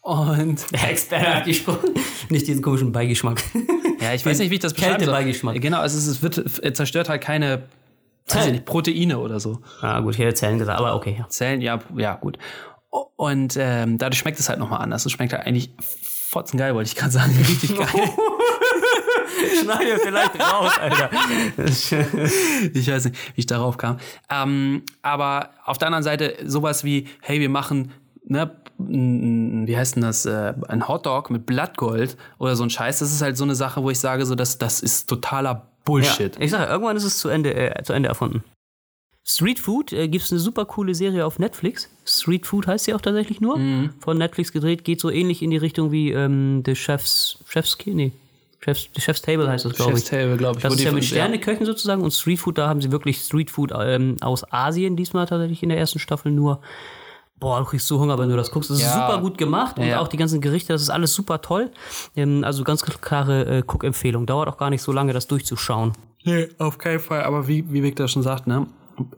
[0.00, 1.90] Und Der Experte hat gesprochen.
[2.30, 3.42] Nicht diesen komischen Beigeschmack.
[4.00, 4.98] ja, ich weiß nicht, wie ich das beschreiben soll.
[4.98, 5.60] Kältebeigeschmack.
[5.60, 7.64] Genau, also es, es wird, es zerstört halt keine,
[8.26, 9.60] ich nicht, Proteine oder so.
[9.80, 11.16] ah, gut, hätte Zellen gesagt, aber okay.
[11.18, 11.28] Ja.
[11.28, 12.38] Zellen, ja, ja, gut.
[12.90, 15.04] Und ähm, dadurch schmeckt es halt nochmal anders.
[15.04, 15.70] Es schmeckt halt eigentlich
[16.28, 17.36] fotzengeil, wollte ich gerade sagen.
[17.48, 17.86] Richtig geil.
[19.62, 21.10] Schneide vielleicht raus, Alter.
[21.66, 23.98] ich weiß nicht, wie ich darauf kam.
[24.30, 27.92] Ähm, aber auf der anderen Seite sowas wie, hey, wir machen,
[28.24, 33.00] ne, wie heißt denn das, äh, ein Hotdog mit Blattgold oder so ein Scheiß.
[33.00, 36.36] Das ist halt so eine Sache, wo ich sage, so, das, das ist totaler Bullshit.
[36.36, 38.44] Ja, ich sage, irgendwann ist es zu Ende, äh, zu Ende erfunden.
[39.30, 41.90] Street Food äh, gibt es eine super coole Serie auf Netflix.
[42.06, 43.58] Street Food heißt sie auch tatsächlich nur.
[43.58, 43.90] Mhm.
[44.00, 48.12] Von Netflix gedreht, geht so ähnlich in die Richtung wie ähm, The Chef's, Chef's, nee,
[48.60, 49.98] Chef's, The Chef's Table heißt das, glaube ich.
[49.98, 50.62] Chef's Table, glaube ich.
[50.62, 53.50] Das ist die- ja mit Sterneköchen sozusagen und Street Food, da haben sie wirklich Street
[53.50, 56.60] Food ähm, aus Asien diesmal tatsächlich in der ersten Staffel nur.
[57.38, 58.70] Boah, du kriegst so Hunger, wenn du das guckst.
[58.70, 59.06] Das ist Ja.
[59.08, 60.00] super gut gemacht und Ja.
[60.00, 61.70] auch die ganzen Gerichte, das ist alles super toll.
[62.16, 64.24] Ähm, also ganz klare äh, Cook-Empfehlung.
[64.24, 65.92] Dauert auch gar nicht so lange, das durchzuschauen.
[66.24, 67.22] Nee, auf keinen Fall.
[67.24, 68.66] Aber wie, wie Victor schon sagt, ne,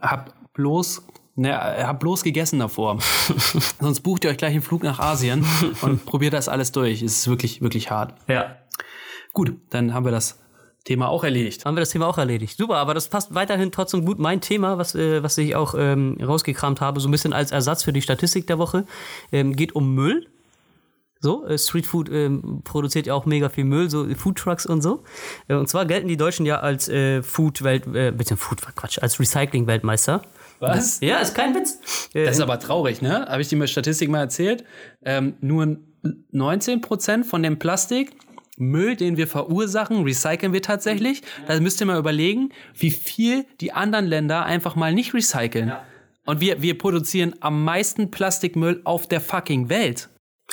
[0.01, 1.03] hab bloß,
[1.37, 2.99] ne, hab bloß gegessen davor.
[3.81, 5.45] Sonst bucht ihr euch gleich einen Flug nach Asien
[5.83, 7.03] und probiert das alles durch.
[7.03, 8.15] Es ist wirklich, wirklich hart.
[8.29, 8.57] Ja.
[9.33, 10.39] Gut, dann haben wir das
[10.85, 11.65] Thema auch erledigt.
[11.65, 12.57] Haben wir das Thema auch erledigt.
[12.57, 14.19] Super, aber das passt weiterhin trotzdem gut.
[14.19, 17.83] Mein Thema, was, äh, was ich auch ähm, rausgekramt habe, so ein bisschen als Ersatz
[17.83, 18.87] für die Statistik der Woche,
[19.31, 20.27] ähm, geht um Müll.
[21.23, 25.05] So, äh, Streetfood ähm, produziert ja auch mega viel Müll, so Foodtrucks und so.
[25.49, 29.21] Äh, und zwar gelten die Deutschen ja als äh, Food-Welt, äh, bitte Food, Quatsch, als
[29.21, 30.23] Recycling-Weltmeister.
[30.61, 31.01] Was?
[31.01, 31.79] Ja, ist kein Witz.
[32.15, 33.27] Äh, Das ist aber traurig, ne?
[33.27, 34.65] Habe ich dir mal Statistik mal erzählt?
[35.03, 35.77] Ähm, nur
[36.33, 41.23] 19% von dem Plastikmüll, den wir verursachen, recyceln wir tatsächlich.
[41.47, 45.73] Da müsst ihr mal überlegen, wie viel die anderen Länder einfach mal nicht recyceln.
[46.25, 50.09] Und wir, wir produzieren am meisten Plastikmüll auf der fucking Welt.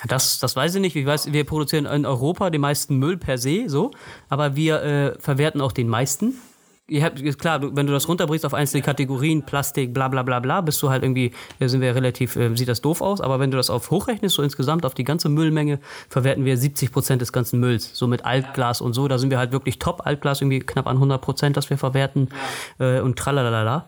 [0.05, 0.95] Das, das weiß ich nicht.
[0.95, 3.91] Ich weiß, wir produzieren in Europa den meisten Müll per se, so,
[4.29, 6.35] aber wir äh, verwerten auch den meisten.
[6.89, 10.39] Ihr habt, ist klar, wenn du das runterbrichst auf einzelne Kategorien, Plastik, bla bla bla
[10.39, 13.41] bla, bist du halt irgendwie, äh, sind wir relativ, äh, sieht das doof aus, aber
[13.41, 17.21] wenn du das auf hochrechnest, so insgesamt auf die ganze Müllmenge, verwerten wir 70 Prozent
[17.21, 17.91] des ganzen Mülls.
[17.93, 20.05] So mit Altglas und so, da sind wir halt wirklich top.
[20.05, 22.29] Altglas irgendwie knapp an 100 Prozent, das wir verwerten
[22.79, 23.87] äh, und tralalala.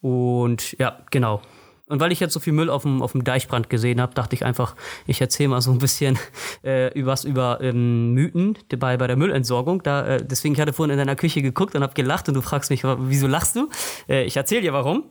[0.00, 1.42] Und ja, genau.
[1.90, 4.34] Und weil ich jetzt so viel Müll auf dem, auf dem Deichbrand gesehen habe, dachte
[4.36, 4.76] ich einfach,
[5.06, 6.18] ich erzähle mal so ein bisschen
[6.64, 9.82] äh, über was über ähm, Mythen bei, bei der Müllentsorgung.
[9.82, 12.40] Da, äh, deswegen, ich hatte vorhin in deiner Küche geguckt und habe gelacht und du
[12.42, 13.68] fragst mich, wieso lachst du?
[14.08, 15.04] Äh, ich erzähle dir warum.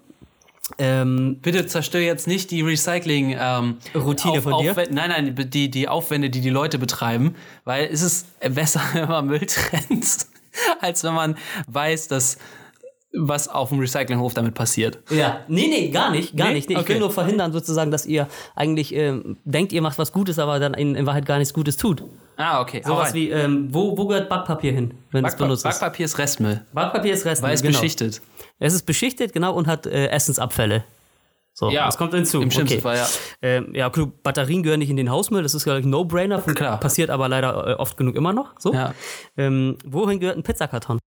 [0.77, 4.73] Ähm, Bitte zerstör jetzt nicht die Recycling ähm, Routine von dir?
[4.75, 9.09] Aufwä- Nein, nein, die, die Aufwände, die die Leute betreiben, weil es ist besser, wenn
[9.09, 10.27] man Müll trennt,
[10.79, 12.37] als wenn man weiß, dass
[13.11, 14.99] was auf dem Recyclinghof damit passiert.
[15.09, 16.53] ja, nee, nee, gar nicht, gar Nee?
[16.55, 16.69] nicht.
[16.69, 16.93] Nee, Ich Okay.
[16.93, 20.73] will nur verhindern sozusagen, dass ihr eigentlich ähm, denkt, ihr macht was Gutes, aber dann
[20.75, 22.03] in, in Wahrheit gar nichts Gutes tut.
[22.37, 22.81] Ah, okay.
[22.85, 25.79] Sowas wie, ähm, wo, wo gehört Backpapier hin, wenn es Backpa benutzt ist?
[25.79, 27.41] Backpapier ist Restmüll, Backpapier ist Rest.
[27.41, 27.77] weil es genau.
[27.79, 28.21] beschichtet.
[28.59, 30.83] Es ist beschichtet, genau, und hat äh, Essensabfälle.
[31.53, 32.41] So, Ja, das kommt hinzu.
[32.41, 32.81] im schlimmsten okay.
[32.81, 33.07] Fall, ja.
[33.41, 36.41] Ähm, ja, klug, Batterien gehören nicht in den Hausmüll, das ist glaube ich ein No-Brainer.
[36.41, 36.79] Klar.
[36.79, 38.53] Passiert aber leider äh, oft genug immer noch.
[38.59, 38.73] So.
[38.73, 38.93] Ja.
[39.35, 40.99] Ähm, wohin gehört ein Pizzakarton?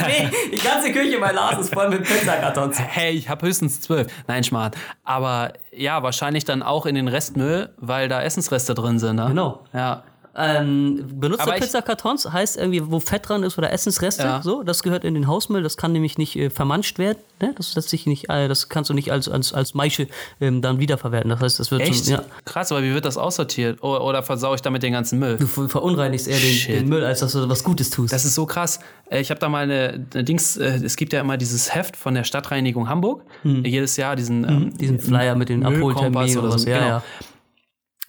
[0.06, 2.78] Deswegen, die ganze Küche bei Lars ist voll mit Pizzakartons.
[2.78, 4.06] Hey, ich habe höchstens zwölf.
[4.26, 4.72] Nein, Schmarrn.
[5.04, 9.16] Aber ja, wahrscheinlich dann auch in den Restmüll, weil da Essensreste drin sind.
[9.16, 9.26] Ne?
[9.28, 9.64] Genau.
[9.72, 10.02] Ja.
[10.36, 11.18] Ähm,
[11.58, 14.42] Pizzakartons heißt irgendwie, wo Fett dran ist oder Essensreste, Ja.
[14.42, 17.52] so, das gehört in den Hausmüll, das kann nämlich nicht äh, vermanscht werden, ne?
[17.56, 20.06] das, lässt sich nicht, äh, das kannst du nicht als, als, als Maische
[20.40, 22.04] ähm, dann wiederverwerten, das heißt, das wird Echt?
[22.04, 23.82] Zum, ja, Krass, aber wie wird das aussortiert?
[23.82, 25.36] O- Oder versau ich damit den ganzen Müll?
[25.36, 28.12] du ver- verunreinigst eher den, den Müll, als dass du was Gutes tust.
[28.12, 28.78] Das ist so krass.
[29.10, 31.96] Äh, Ich habe da mal eine, eine Dings, äh, es gibt ja immer dieses Heft
[31.96, 33.24] von der Stadtreinigung Hamburg.
[33.42, 34.78] Jedes Jahr diesen, ähm, Hm.
[34.78, 36.58] Diesen Flyer mit den Abholterminen oder oder so.
[36.58, 36.88] so, Ja, genau.
[36.88, 37.02] ja.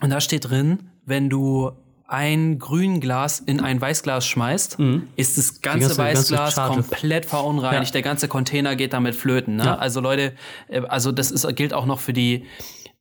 [0.01, 1.71] Und da steht drin, wenn du
[2.11, 4.77] ein Grünglas in ein Weißglas schmeißt,
[5.15, 6.75] ist das ganze, ganze- ganze Weißglas Charge.
[6.75, 7.89] komplett verunreinigt.
[7.89, 7.93] Ja.
[7.93, 9.55] Der ganze Container geht damit flöten.
[9.55, 9.63] Ne?
[9.65, 9.75] Ja.
[9.77, 10.33] Also Leute,
[10.67, 12.45] äh, also das ist, gilt auch noch für die,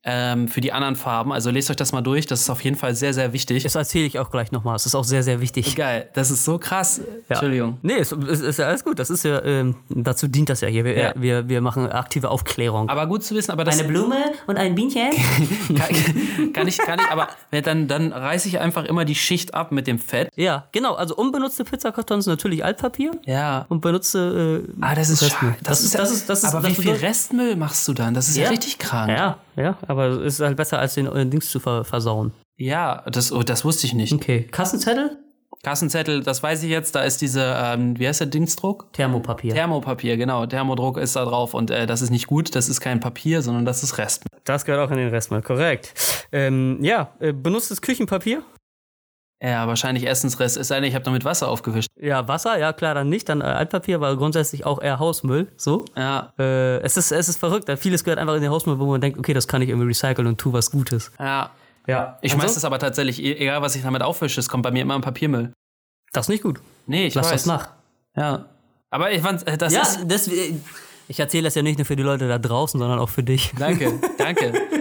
[0.03, 1.31] ähm, für die anderen Farben.
[1.31, 2.25] Also lest euch das mal durch.
[2.25, 3.63] Das ist auf jeden Fall sehr, sehr wichtig.
[3.63, 4.73] Das erzähle ich auch gleich nochmal.
[4.73, 5.75] Das ist auch sehr, sehr wichtig.
[5.75, 6.99] Geil, das ist so krass.
[7.29, 7.35] Ja.
[7.35, 7.77] Entschuldigung.
[7.83, 8.97] Nee, ist, ist, ist ja alles gut.
[8.99, 10.85] Das ist ja, ähm, dazu dient das ja hier.
[10.85, 11.13] Wir, Ja.
[11.15, 12.89] wir, wir machen aktive Aufklärung.
[12.89, 14.15] Aber gut zu wissen, aber das Blume
[14.47, 15.09] und ein Bienchen.
[15.67, 17.27] kann, kann ich, kann ich, aber
[17.63, 20.29] dann, dann reiße ich einfach immer die Schicht ab mit dem Fett.
[20.35, 20.95] ja, genau.
[20.95, 23.11] Also unbenutzte Pizzakartons natürlich Altpapier.
[23.25, 23.65] Ja.
[23.69, 24.65] Und benutzte.
[24.67, 25.51] Äh, Ah, das ist Restmüll.
[25.51, 25.63] schade.
[25.63, 28.13] Das ist- das ist- das ist- aber das wie viel Restmüll machst du dann?
[28.13, 28.49] Das ist ja, Ja.
[28.49, 29.09] richtig krank.
[29.11, 32.31] ja, ja, aber es ist halt besser, als den äh, Dings zu ver versauen.
[32.57, 34.13] Ja, das, oh, das wusste ich nicht.
[34.13, 34.43] Okay.
[34.51, 35.17] Kassenzettel?
[35.63, 38.91] Kassenzettel, das weiß ich jetzt, da ist diese, ähm, wie heißt der Dingsdruck?
[38.93, 39.53] Thermopapier.
[39.53, 40.45] Thermopapier, genau.
[40.47, 43.65] Thermodruck ist da drauf und äh, das ist nicht gut, das ist kein Papier, sondern
[43.65, 44.25] das ist Rest.
[44.43, 45.93] das gehört auch in den Restmüll, korrekt.
[46.31, 48.43] Ähm, ja, äh, benutztes Küchenpapier?
[49.43, 50.55] Ja, wahrscheinlich Essensrest.
[50.57, 51.87] Es sei denn, ich habe damit Wasser aufgewischt.
[51.99, 53.27] Ja, Wasser, ja klar, dann nicht.
[53.27, 55.47] Dann äh, Altpapier war grundsätzlich auch eher Hausmüll.
[55.57, 55.83] So.
[55.97, 57.67] Ja, Äh, es, ist, es ist verrückt.
[57.67, 59.87] weil Vieles gehört einfach in den Hausmüll, wo man denkt, okay, das kann ich irgendwie
[59.87, 61.11] recyceln und tu was Gutes.
[61.19, 61.49] ja.
[61.87, 62.19] Ja.
[62.21, 64.83] Ich schmeiß das aber tatsächlich, e- egal was ich damit aufwische, es kommt bei mir
[64.83, 65.51] immer im Papiermüll.
[66.13, 66.61] Das ist nicht gut.
[66.85, 67.31] Nee, ich Lass weiß.
[67.31, 67.69] das nach.
[68.15, 68.45] Ja.
[68.91, 69.99] Aber ich fand, äh, das Ja, ist.
[70.07, 70.53] das, äh,
[71.07, 73.51] ich erzähle das ja nicht nur für die Leute da draußen, sondern auch für dich.
[73.57, 74.53] Danke, danke.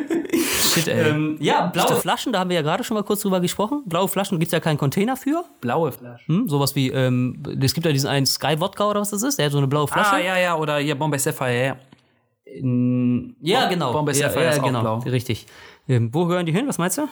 [0.74, 1.10] Shit, ey.
[1.10, 3.82] Ähm, ja, blaue Flaschen, da haben wir ja gerade schon mal kurz drüber gesprochen.
[3.86, 5.44] Blaue Flaschen gibt es ja keinen Container für.
[5.60, 6.26] Blaue Flasche.
[6.26, 9.38] Hm, sowas wie, ähm, es gibt ja diesen einen Sky Wodka oder was das ist,
[9.38, 10.14] der hat so eine blaue Flasche.
[10.14, 11.76] Ah, ja, ja, oder hier Bombay Sapphire, ja.
[13.42, 13.92] Ja, genau.
[13.92, 14.80] Bombay ja, Sapphire ja, ist auch genau.
[14.80, 14.98] blau.
[14.98, 15.46] Richtig.
[15.88, 16.66] Ähm, wo gehören die hin?
[16.66, 17.08] Was meinst du?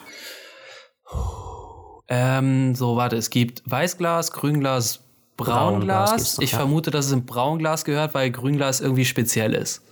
[2.07, 5.03] Ähm, so, warte, es gibt Weißglas, Grünglas,
[5.37, 6.37] Braunglas Braunglas.
[6.37, 6.57] noch, ich ja.
[6.57, 9.83] vermute, dass es in Braunglas gehört, weil Grünglas irgendwie speziell ist.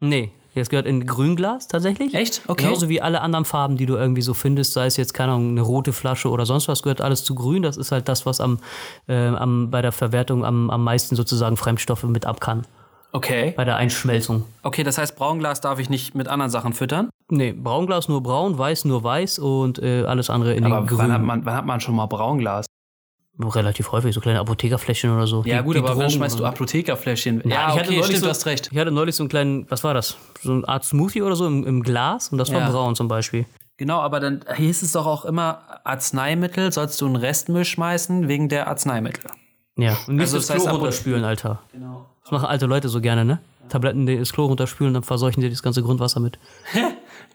[0.00, 2.14] Nee, das gehört in Grünglas tatsächlich.
[2.14, 2.42] Echt?
[2.46, 2.64] Okay.
[2.64, 5.50] Genauso wie alle anderen Farben, die du irgendwie so findest, sei es jetzt, keine Ahnung,
[5.50, 7.62] eine rote Flasche oder sonst was, gehört alles zu grün.
[7.62, 8.58] Das ist halt das, was am,
[9.08, 12.66] äh, am, bei der Verwertung am, am meisten sozusagen Fremdstoffe mit ab kann.
[13.12, 13.54] Okay.
[13.56, 14.44] Bei der Einschmelzung.
[14.62, 17.08] Okay, das heißt, Braunglas darf ich nicht mit anderen Sachen füttern.
[17.30, 20.98] Nee, Braunglas nur braun, weiß nur weiß und äh, alles andere in Aber den grün.
[20.98, 22.66] wann hat, man, wann hat man schon mal Braunglas?
[23.38, 25.42] Relativ häufig, so kleine Apothekerfläschchen oder so.
[25.44, 27.42] Ja, Die- gut, die aber wann Drogen- schmeißt du Apothekerfläschchen?
[27.44, 28.68] Ja, Ja, ich hatte okay, neulich stimmt, so, du hast recht.
[28.72, 30.16] Ich hatte neulich so einen kleinen, was war das?
[30.42, 32.70] So eine Art Smoothie oder so im, im Glas und das war Ja.
[32.70, 33.44] braun zum Beispiel.
[33.76, 38.48] Genau, aber dann hieß es doch auch immer, Arzneimittel sollst du in Restmüll schmeißen wegen
[38.48, 39.30] der Arzneimittel.
[39.76, 41.60] Ja, und nicht Also das das Klo heißt, runterspülen, Alter.
[41.72, 42.06] Genau.
[42.22, 43.38] Das machen alte Leute so gerne, ne?
[43.68, 46.38] Tabletten die das Klo runterspülen, dann verseuchen die das ganze Grundwasser mit.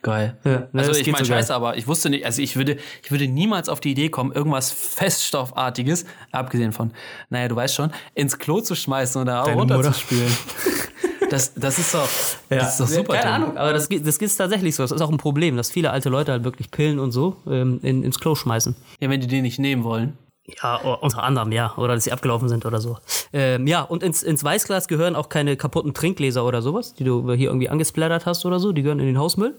[0.03, 0.35] Geil.
[0.43, 1.31] Ja, ne, also ich meine so.
[1.33, 4.31] Scheiße, aber ich wusste nicht, also ich würde, ich würde niemals auf die Idee kommen,
[4.31, 6.91] irgendwas Feststoffartiges, abgesehen von,
[7.29, 10.31] naja, du weißt schon, ins Klo zu schmeißen oder auch Deine runterzuspülen.
[11.29, 12.09] das, das ist doch,
[12.49, 13.13] das ist doch super.
[13.13, 13.31] Keine.
[13.31, 14.83] Ahnung, aber das, geht- das ist tatsächlich so.
[14.83, 17.79] Das ist auch ein Problem, dass viele alte Leute halt wirklich Pillen und so ähm,
[17.83, 18.75] in, ins Klo schmeißen.
[18.99, 20.17] Ja, wenn die den nicht nehmen wollen.
[20.61, 21.73] Ja, unter anderem, ja.
[21.77, 22.97] Oder dass sie abgelaufen sind oder so.
[23.31, 27.31] Ähm, ja, und ins, ins Weißglas gehören auch keine kaputten Trinkgläser oder sowas, die du
[27.33, 28.71] hier irgendwie angesplattert hast oder so.
[28.71, 29.53] Die gehören in den Hausmüll.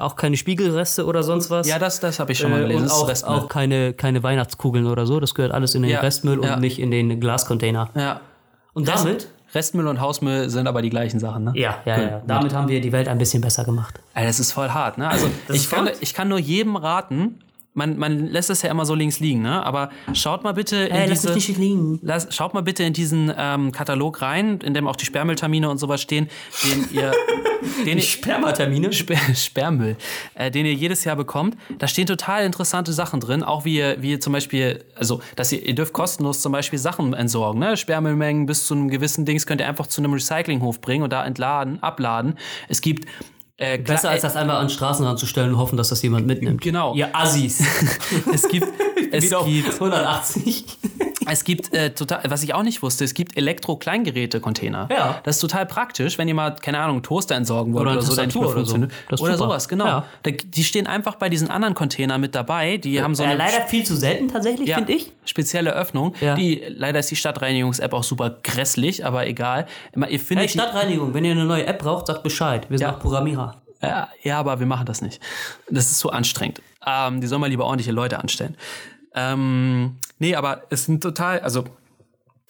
[0.00, 1.68] Auch keine Spiegelreste oder sonst was.
[1.68, 2.90] Ja, das, das habe ich schon mal Äh, gelesen.
[2.90, 5.20] und Das ist auch, auch keine, keine Weihnachtskugeln oder so.
[5.20, 6.54] Das gehört alles in den Ja, Restmüll ja.
[6.54, 7.90] und nicht in den Glascontainer.
[7.94, 8.20] ja.
[8.72, 9.28] Und damit?
[9.52, 11.52] Restmüll und Hausmüll sind aber die gleichen Sachen, ne?
[11.56, 12.22] Ja, ja, ja.
[12.24, 13.98] Damit haben wir die Welt ein bisschen besser gemacht.
[14.14, 15.08] Ey, das ist voll hart, ne?
[15.08, 17.40] Also ich kann, ich kann nur jedem raten,
[17.80, 19.64] man, man lässt es ja immer so links liegen, ne?
[19.64, 21.98] Aber schaut mal bitte in diese, liegen.
[22.02, 25.78] lass, schaut mal bitte in diesen ähm, Katalog rein, in dem auch die Sperrmülltermine und
[25.78, 26.28] sowas stehen,
[26.62, 27.12] den ihr,
[27.86, 28.92] den ihr Spermatermine?
[28.92, 29.96] Sper Sperrmüll,
[30.34, 31.56] äh, den ihr jedes Jahr bekommt.
[31.78, 35.50] Da stehen total interessante Sachen drin, auch wie ihr, wie ihr zum Beispiel, also dass
[35.50, 37.78] ihr, ihr dürft kostenlos zum Beispiel Sachen entsorgen, ne?
[37.78, 41.24] Sperrmüllmengen bis zu einem gewissen Dings könnt ihr einfach zu einem Recyclinghof bringen und da
[41.24, 42.34] entladen, abladen.
[42.68, 43.06] Es gibt
[43.60, 46.26] äh, Besser als das einfach an den Straßenrand zu stellen und hoffen, dass das jemand
[46.26, 46.62] mitnimmt.
[46.62, 46.94] Genau.
[46.94, 47.62] Ihr Assis.
[48.32, 48.66] Es gibt,
[49.12, 50.64] es gibt, 180.
[51.30, 54.88] es gibt äh, total, was ich auch nicht wusste, es gibt Elektro-Kleingeräte-Container.
[54.90, 55.20] Ja.
[55.24, 58.14] Das ist total praktisch, wenn ihr mal, keine Ahnung, Toaster entsorgen wollt Oder oder, so,
[58.14, 59.22] der nicht mehr Tastatur oder so.
[59.24, 59.36] Oder super.
[59.38, 59.86] sowas, genau.
[59.86, 60.04] Ja.
[60.22, 62.76] Da, die stehen einfach bei diesen anderen Containern mit dabei.
[62.78, 65.12] Die haben so Äh, eine leider viel zu selten tatsächlich, ja, finde ich.
[65.24, 66.14] spezielle Öffnung.
[66.20, 66.34] Ja.
[66.34, 69.66] Die, leider ist die Stadtreinigungs-App auch super grässlich, aber egal.
[69.94, 72.66] Ihr findet Hey, Stadtreinigung, wenn ihr eine neue App braucht, sagt Bescheid.
[72.70, 72.94] Wir sind Ja.
[72.94, 73.56] auch Programmierer.
[73.82, 75.20] ja, ja, aber wir machen das nicht.
[75.70, 76.60] Das ist zu anstrengend.
[76.86, 78.56] Ähm, die sollen mal lieber ordentliche Leute anstellen.
[79.14, 81.64] Ähm, nee, aber es sind total, also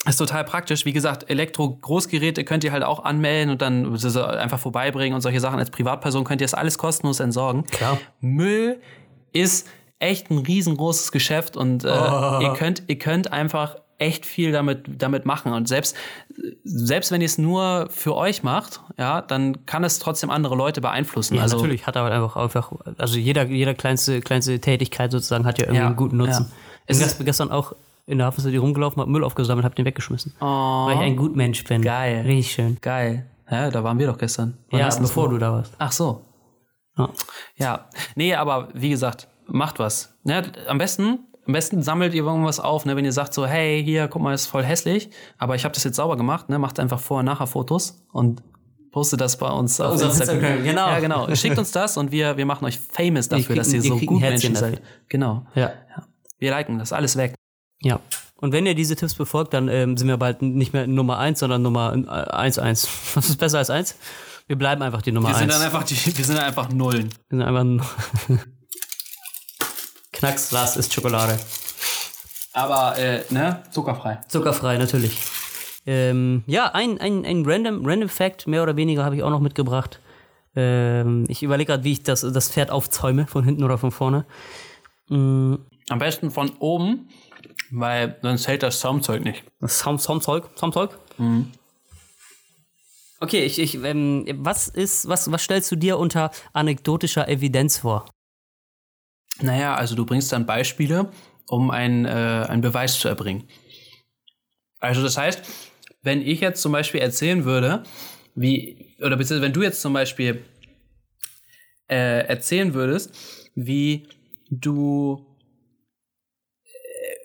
[0.06, 0.84] ist total praktisch.
[0.84, 5.58] Wie gesagt, Elektro-Großgeräte könnt ihr halt auch anmelden und dann einfach vorbeibringen und solche Sachen.
[5.58, 7.64] Als Privatperson könnt ihr das alles kostenlos entsorgen.
[7.66, 7.98] Klar.
[8.20, 8.80] Müll
[9.32, 9.68] ist
[9.98, 15.26] echt ein riesengroßes Geschäft und äh, ihr könnt ihr könnt einfach echt viel damit damit
[15.26, 15.94] machen und selbst
[16.64, 20.80] selbst wenn ihr es nur für euch macht, ja, dann kann es trotzdem andere Leute
[20.80, 21.34] beeinflussen.
[21.34, 25.58] Ja, also natürlich hat aber einfach, einfach also jeder, jeder kleinste, kleinste Tätigkeit sozusagen hat
[25.58, 26.46] ja irgendwie Ja, einen guten Nutzen.
[26.48, 26.69] ja.
[26.86, 27.74] Ich Es bin ist- gest- gestern auch
[28.06, 30.34] in der Hafen City rumgelaufen, hab Müll aufgesammelt, hab den weggeschmissen.
[30.40, 31.80] Weil ich ein gut Mensch bin.
[31.82, 31.84] Oh.
[31.84, 32.22] Geil.
[32.26, 32.78] Richtig schön.
[32.80, 33.26] geil.
[33.50, 34.56] Ja, da waren wir doch gestern.
[34.70, 35.74] Wann Ja, bevor du da warst.
[35.78, 36.22] Ach so.
[36.98, 37.08] Ja.
[37.56, 40.14] Ja, nee, aber wie gesagt, macht was.
[40.24, 43.82] Ne, am besten, am besten sammelt ihr irgendwas auf, ne, wenn ihr sagt so, hey,
[43.82, 46.78] hier, guck mal, ist voll hässlich, aber ich habe das jetzt sauber gemacht, ne, macht
[46.78, 48.42] einfach vor und nachher Fotos und
[48.92, 50.36] postet das bei uns auf auf Instagram.
[50.36, 50.88] Instagram, genau.
[50.88, 51.34] Ja, genau.
[51.34, 54.54] Schickt uns das und wir, wir machen euch famous dafür, dass ihr so gut Menschen
[54.54, 54.82] seid.
[55.08, 55.46] Genau.
[55.54, 55.72] Ja.
[56.40, 57.34] Wir liken das alles weg.
[57.82, 58.00] Ja.
[58.36, 61.38] Und wenn ihr diese Tipps befolgt, dann ähm, sind wir bald nicht mehr Nummer 1,
[61.38, 62.88] sondern Nummer 1-1.
[63.14, 63.94] Was ist besser als 1?
[64.46, 65.40] Wir bleiben einfach die Nummer Wir 1.
[65.40, 67.10] sind dann einfach die, wir sind dann einfach Nullen.
[67.28, 67.82] Wir sind einfach ein
[70.12, 71.38] Knacks, Last ist Schokolade.
[72.52, 74.20] Aber, äh, ne, zuckerfrei.
[74.28, 75.18] Zuckerfrei, natürlich.
[75.86, 79.40] Ähm, ja, ein, ein, ein random, random Fact, mehr oder weniger, habe ich auch noch
[79.40, 80.00] mitgebracht.
[80.56, 84.24] Ähm, ich überlege gerade, wie ich das, das Pferd aufzäume, von hinten oder von vorne.
[85.90, 87.08] Am besten von oben,
[87.72, 89.42] weil sonst hält das Zaumzeug nicht.
[89.58, 90.96] Das Sound, Soundzeug, Soundzeug.
[93.18, 98.08] Okay, ich, ich, ähm, was ist, was, was stellst du dir unter anekdotischer Evidenz vor?
[99.40, 101.10] Naja, also du bringst dann Beispiele,
[101.48, 103.48] um einen, äh, einen Beweis zu erbringen.
[104.78, 105.42] Also das heißt,
[106.02, 107.82] wenn ich jetzt zum Beispiel erzählen würde,
[108.36, 110.44] wie, oder beziehungsweise wenn du jetzt zum Beispiel
[111.88, 113.12] äh, erzählen würdest,
[113.56, 114.08] wie
[114.50, 115.29] du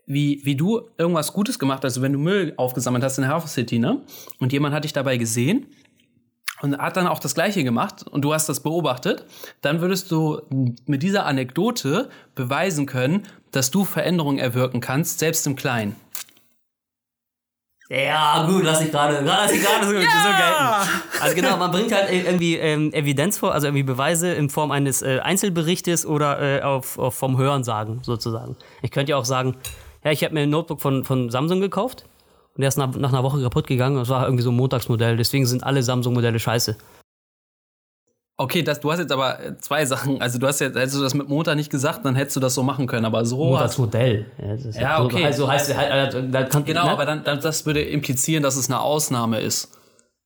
[0.06, 3.32] wie, wie du irgendwas Gutes gemacht hast, also wenn du Müll aufgesammelt hast in der
[3.32, 4.02] Hafen City, ne?
[4.40, 5.68] Und jemand hat dich dabei gesehen
[6.62, 9.26] und hat dann auch das Gleiche gemacht und du hast das beobachtet,
[9.62, 10.42] dann würdest du
[10.86, 15.96] mit dieser Anekdote beweisen können, dass du Veränderungen erwirken kannst, selbst im Kleinen.
[17.88, 20.90] Ja, gut, lass ich gerade, lass ich gerade so, so gelten.
[21.22, 25.04] Also genau, man bringt halt irgendwie ähm, Evidenz vor, also irgendwie Beweise in Form eines
[25.04, 28.56] äh, Einzelberichtes oder äh, auf, auf vom Hörensagen sozusagen.
[28.82, 29.56] Ich könnte ja auch sagen,
[30.06, 32.06] ja, ich habe mir ein Notebook von, von Samsung gekauft
[32.56, 33.98] und der ist nach, nach einer Woche kaputt gegangen.
[33.98, 36.78] Das war irgendwie so ein Montagsmodell, deswegen sind alle Samsung-Modelle scheiße.
[38.38, 40.22] Okay, das, du hast jetzt aber äh, zwei Sachen.
[40.22, 42.54] Also du hast jetzt, hättest du das mit Montag nicht gesagt, dann hättest du das
[42.54, 43.06] so machen können.
[43.06, 44.26] Aber so Montagsmodell.
[44.38, 45.32] Ja, Ja, okay.
[45.32, 46.92] So heißt, so heißt halt, äh, da kann, Genau, ne?
[46.92, 49.72] aber dann, dann das würde implizieren, dass es eine Ausnahme ist.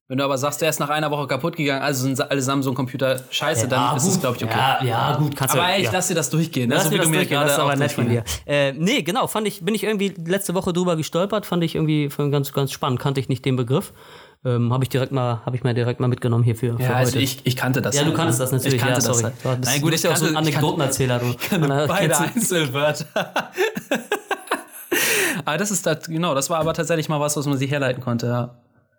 [0.10, 3.20] Wenn du aber sagst, der ist nach einer Woche kaputt gegangen, also sind alle Samsung-Computer
[3.30, 4.58] scheiße, dann Ja, ist es, glaube ich, okay.
[4.58, 5.70] Ja, ja, gut, kannst Aber du.
[5.74, 5.92] ey, ich ja.
[5.92, 6.76] lass dir das durchgehen, ne?
[6.76, 8.24] Lass so wie das du mir durchgehen, gerade das ist aber auch nett von dir.
[8.48, 12.10] Äh, nee, genau, fand ich, bin ich irgendwie letzte Woche drüber gestolpert, fand ich irgendwie
[12.32, 13.94] ganz, ganz spannend, kannte ich nicht den Begriff.
[14.44, 16.94] Ähm, habe ich direkt mal, habe ich mir direkt mal mitgenommen hier für, für Ja,
[16.96, 17.22] also heute.
[17.22, 17.94] ich, ich kannte das.
[17.96, 18.46] ja, du halt, kannst ne?
[18.46, 18.76] das natürlich.
[18.76, 19.32] Ich kannte ja, das sorry.
[19.44, 19.64] halt.
[19.64, 21.20] Nein, gut, ist ja auch so ein Anekdotenerzähler.
[21.20, 21.60] Du.
[21.60, 23.06] Man Beide Einzelwörter.
[25.46, 28.02] aber das ist das, genau, das war aber tatsächlich mal was, was man sich herleiten
[28.02, 28.56] konnte, ja.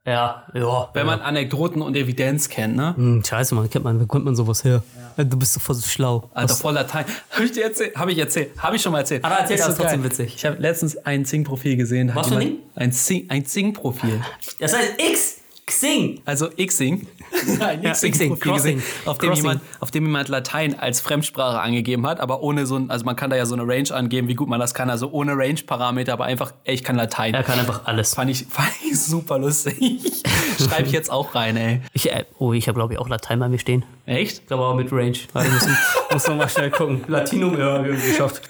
[0.07, 0.89] Ja, ja.
[0.95, 2.97] Wenn man Anekdoten und Evidenz kennt, ne?
[2.97, 4.83] Hm, scheiße, man, kennt man, wo kommt man sowas her?
[5.19, 6.31] Du bist doch voll so schlau.
[6.33, 7.05] Alter, voll Latein.
[7.31, 7.95] Habe ich dir erzählt?
[7.97, 8.51] Habe ich erzählt.
[8.57, 9.23] Habe ich schon mal erzählt.
[9.25, 10.11] Aber erzähl, Ist das ist so trotzdem geil.
[10.11, 10.35] witzig.
[10.37, 12.11] Ich habe letztens ein Zing-Profil gesehen.
[12.15, 12.43] Was für
[12.77, 14.23] ein Zing- ein Zing-Profil.
[14.59, 16.21] Das heißt X, Xing.
[16.25, 17.07] Also Xing.
[17.61, 18.77] ein Ja, Xing, Crossing.
[18.79, 19.45] gesehen, auf dem, Crossing.
[19.45, 23.15] jemand, auf dem jemand Latein als Fremdsprache angegeben hat, aber ohne so ein, also man
[23.17, 26.13] kann da ja so eine Range angeben, wie gut man das kann, also ohne Range-Parameter,
[26.13, 27.35] aber einfach, ey, ich kann Latein.
[27.35, 28.15] Er kann einfach alles.
[28.15, 30.23] Fand ich, fand ich super lustig.
[30.59, 31.81] Schreibe ich jetzt auch rein, ey.
[31.93, 33.85] Ich, äh, oh, ich habe glaube ich auch Latein bei mir stehen.
[34.07, 34.39] Echt?
[34.41, 35.17] Ich glaube aber mit Range.
[35.33, 35.67] Warte, muss,
[36.13, 37.05] muss noch mal schnell gucken.
[37.07, 38.43] Latinum, ja, wir haben geschafft.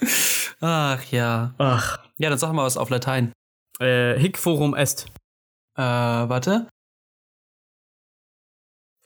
[0.59, 1.53] Ach ja.
[1.57, 1.99] Ach.
[2.17, 3.31] Ja, dann sag mal was auf Latein.
[3.79, 5.05] Äh, Hic forum est.
[5.77, 6.67] Äh, warte.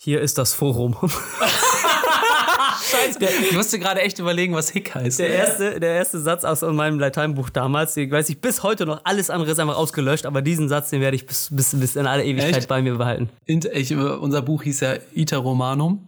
[0.06, 0.96] Hier ist das Forum.
[2.92, 3.18] Scheiße.
[3.42, 5.18] Ich musste gerade echt überlegen, was Hick heißt.
[5.18, 9.02] Der erste, der erste Satz aus meinem Lateinbuch damals, den weiß ich bis heute noch,
[9.04, 12.06] alles andere ist einfach ausgelöscht, aber diesen Satz, den werde ich bis, bis, bis in
[12.06, 12.68] alle Ewigkeit Echt?
[12.68, 13.30] bei mir behalten.
[13.48, 16.08] Ich, unser Buch hieß ja Iter Romanum.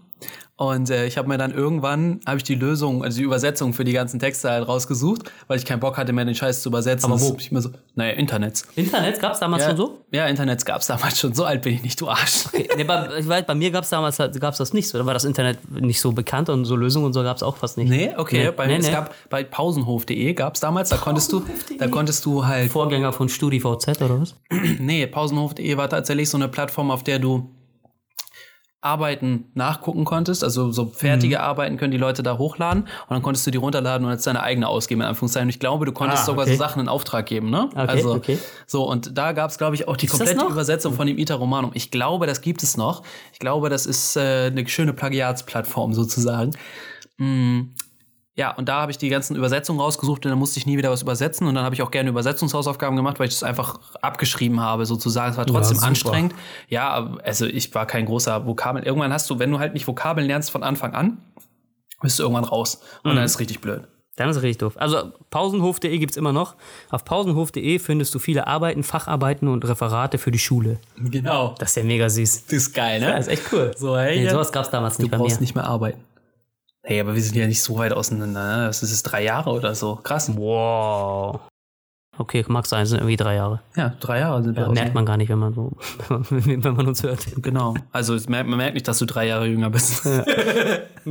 [0.57, 3.83] Und äh, ich habe mir dann irgendwann habe ich die Lösung, also die Übersetzung für
[3.83, 7.11] die ganzen Texte halt rausgesucht, weil ich keinen Bock hatte mehr den Scheiß zu übersetzen.
[7.11, 7.35] Aber wo?
[7.37, 8.65] Ich mir so, naja, Internets.
[8.75, 10.01] Internet gab es damals Ja, schon so?
[10.11, 11.35] Ja, Internets gab's damals schon.
[11.35, 12.45] So alt bin ich nicht, du Arsch.
[12.75, 14.97] Nee, bei, ich weiß, bei mir gab es damals halt, gab's das nicht so.
[14.97, 17.57] Da war das Internet nicht so bekannt und so Lösungen und so gab es auch
[17.57, 17.89] fast nicht.
[17.89, 18.45] Nee, okay.
[18.45, 21.43] Nee, bei, nee, es gab bei pausenhof.de gab's damals, da konntest du,
[21.77, 24.35] da konntest du halt Vorgänger von StudiVZ oder was?
[24.79, 27.49] Nee, pausenhof.de war tatsächlich so eine Plattform, auf der du
[28.81, 30.43] Arbeiten nachgucken konntest.
[30.43, 34.05] Also so fertige Arbeiten können die Leute da hochladen und dann konntest du die runterladen
[34.05, 35.47] und als deine eigene ausgeben, in Anführungszeichen.
[35.47, 36.53] Und ich glaube, du konntest Ah, sogar okay.
[36.53, 37.69] so Sachen in Auftrag geben, ne?
[37.71, 38.37] Okay, also, okay.
[38.67, 40.45] So, und da gab es, glaube ich, auch die das komplette?
[40.45, 41.71] Übersetzung von dem Iter Romanum.
[41.73, 43.01] Ich glaube, das gibt es noch.
[43.33, 46.51] Ich glaube, das ist äh, eine schöne Plagiatsplattform sozusagen.
[47.17, 47.61] Mm.
[48.37, 50.91] Ja, und da habe ich die ganzen Übersetzungen rausgesucht und dann musste ich nie wieder
[50.91, 51.47] was übersetzen.
[51.47, 55.31] Und dann habe ich auch gerne Übersetzungshausaufgaben gemacht, weil ich das einfach abgeschrieben habe, sozusagen.
[55.31, 55.87] Es war trotzdem super.
[55.87, 56.35] anstrengend.
[56.69, 58.83] Ja, also ich war kein großer Vokabel.
[58.83, 61.17] Irgendwann hast du, wenn du halt nicht Vokabeln lernst von Anfang an,
[62.01, 62.79] bist du irgendwann raus.
[63.03, 63.87] Und dann ist es richtig blöd.
[64.17, 64.73] Dann ist es richtig doof.
[64.77, 66.55] Also pausenhof.de gibt es immer noch.
[66.91, 70.79] Auf pausenhof.de findest du viele Arbeiten, Facharbeiten und Referate für die Schule.
[70.97, 71.55] Genau.
[71.59, 72.45] Das ist ja mega süß.
[72.45, 73.07] Das ist geil, ne?
[73.13, 73.71] Das ist echt cool.
[73.75, 74.31] So, hey, Nee, ja.
[74.31, 75.23] sowas gab es damals du nicht bei mir.
[75.23, 75.99] brauchst nicht mehr arbeiten.
[76.83, 78.57] Hey, aber wir sind ja nicht so weit auseinander.
[78.59, 78.65] Ne?
[78.67, 79.95] Das ist drei Jahre oder so.
[79.97, 80.31] Krass.
[80.35, 81.41] Wow.
[82.19, 83.61] Okay, mag sein, sind irgendwie drei Jahre.
[83.75, 85.73] Ja, drei Jahre sind wir Ja, merkt man gar nicht, wenn man so,
[86.09, 87.27] wenn man uns hört.
[87.43, 87.75] Genau.
[87.91, 90.03] Also es merkt, man merkt nicht, dass du drei Jahre jünger bist.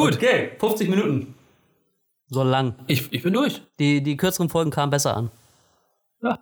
[0.00, 0.14] Gut.
[0.16, 1.34] Okay, 50 Minuten.
[2.28, 2.74] So lang.
[2.86, 3.62] Ich, ich bin durch.
[3.78, 5.30] Die, die kürzeren Folgen kamen besser an.
[6.22, 6.38] Ja.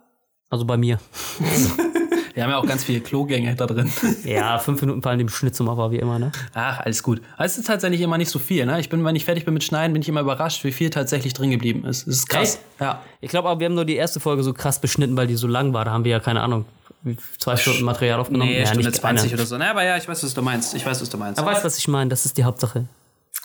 [0.49, 0.99] Also bei mir.
[2.33, 3.91] Wir haben ja auch ganz viele Klogänge da drin.
[4.23, 6.31] Ja, fünf Minuten fallen dem Schnitt zum Opfer, wie immer, ne?
[6.53, 7.21] Ach, alles gut.
[7.35, 8.65] Aber Es ist tatsächlich immer nicht so viel.
[8.65, 8.79] Ne?
[8.79, 11.33] Ich bin, wenn ich fertig bin mit Schneiden, bin ich immer überrascht, wie viel tatsächlich
[11.33, 12.07] drin geblieben ist.
[12.07, 12.55] Das ist krass.
[12.55, 12.59] Echt?
[12.81, 13.01] Ja.
[13.21, 15.45] Ich glaube aber, wir haben nur die erste Folge so krass beschnitten, weil die so
[15.47, 15.85] lang war.
[15.85, 16.65] Da haben wir ja, keine Ahnung,
[17.03, 18.49] wie- zwei Stunden Material aufgenommen.
[18.49, 19.33] Nee, ja, Stunde nicht 20 eine.
[19.39, 19.57] oder so.
[19.57, 20.73] Na, aber ja, ich weiß, was du meinst.
[20.73, 21.39] Ich weiß, was du meinst.
[21.39, 22.09] Aber weißt was ich meine?
[22.09, 22.85] Das ist die Hauptsache.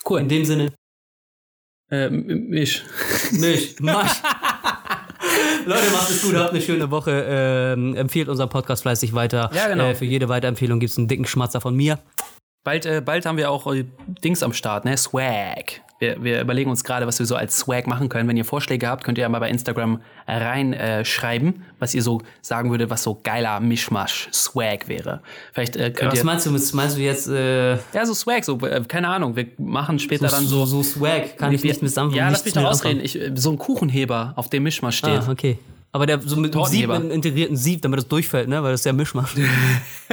[0.09, 0.21] cool.
[0.21, 0.73] In dem Sinne,
[1.91, 2.83] Ähm, ich.
[3.33, 3.81] nicht.
[3.81, 4.15] Mach.
[5.67, 7.25] Leute, macht es gut, habt eine schöne Woche.
[7.29, 9.51] Ähm, empfehlt unseren Podcast fleißig weiter.
[9.55, 9.85] Ja, genau.
[9.89, 11.99] Äh, für jede Weiterempfehlung gibt es einen dicken Schmatzer von mir.
[12.65, 13.85] Bald, äh, bald haben wir auch äh,
[14.23, 14.97] Dings am Start, ne?
[14.97, 15.83] Swag.
[15.99, 18.29] Wir, wir überlegen uns gerade, was wir so als Swag machen können.
[18.29, 22.03] Wenn ihr Vorschläge habt, könnt ihr ja mal bei Instagram reinschreiben, äh, schreiben, was ihr
[22.03, 25.21] so sagen würdet, was so geiler Mischmasch Swag wäre.
[25.53, 26.25] Vielleicht äh, könnt Was ihr.
[26.25, 29.37] meinst du, meinst du jetzt äh, Ja, so Swag, so, äh, keine Ahnung.
[29.37, 30.67] Wir machen später dann so.
[30.67, 31.37] so Swag?
[31.37, 31.97] Kann ich nicht mit.
[32.15, 33.01] Ja, lass mich mit ausreden.
[33.03, 35.23] Ich, äh, so ein Kuchenheber, auf dem Mischmasch steht.
[35.27, 35.59] Ah, okay.
[35.99, 38.63] Aber der so mit einem Sieb, mit einem integrierten Sieb, damit das durchfällt, ne?
[38.63, 39.35] Weil das ist ja Mischmasch.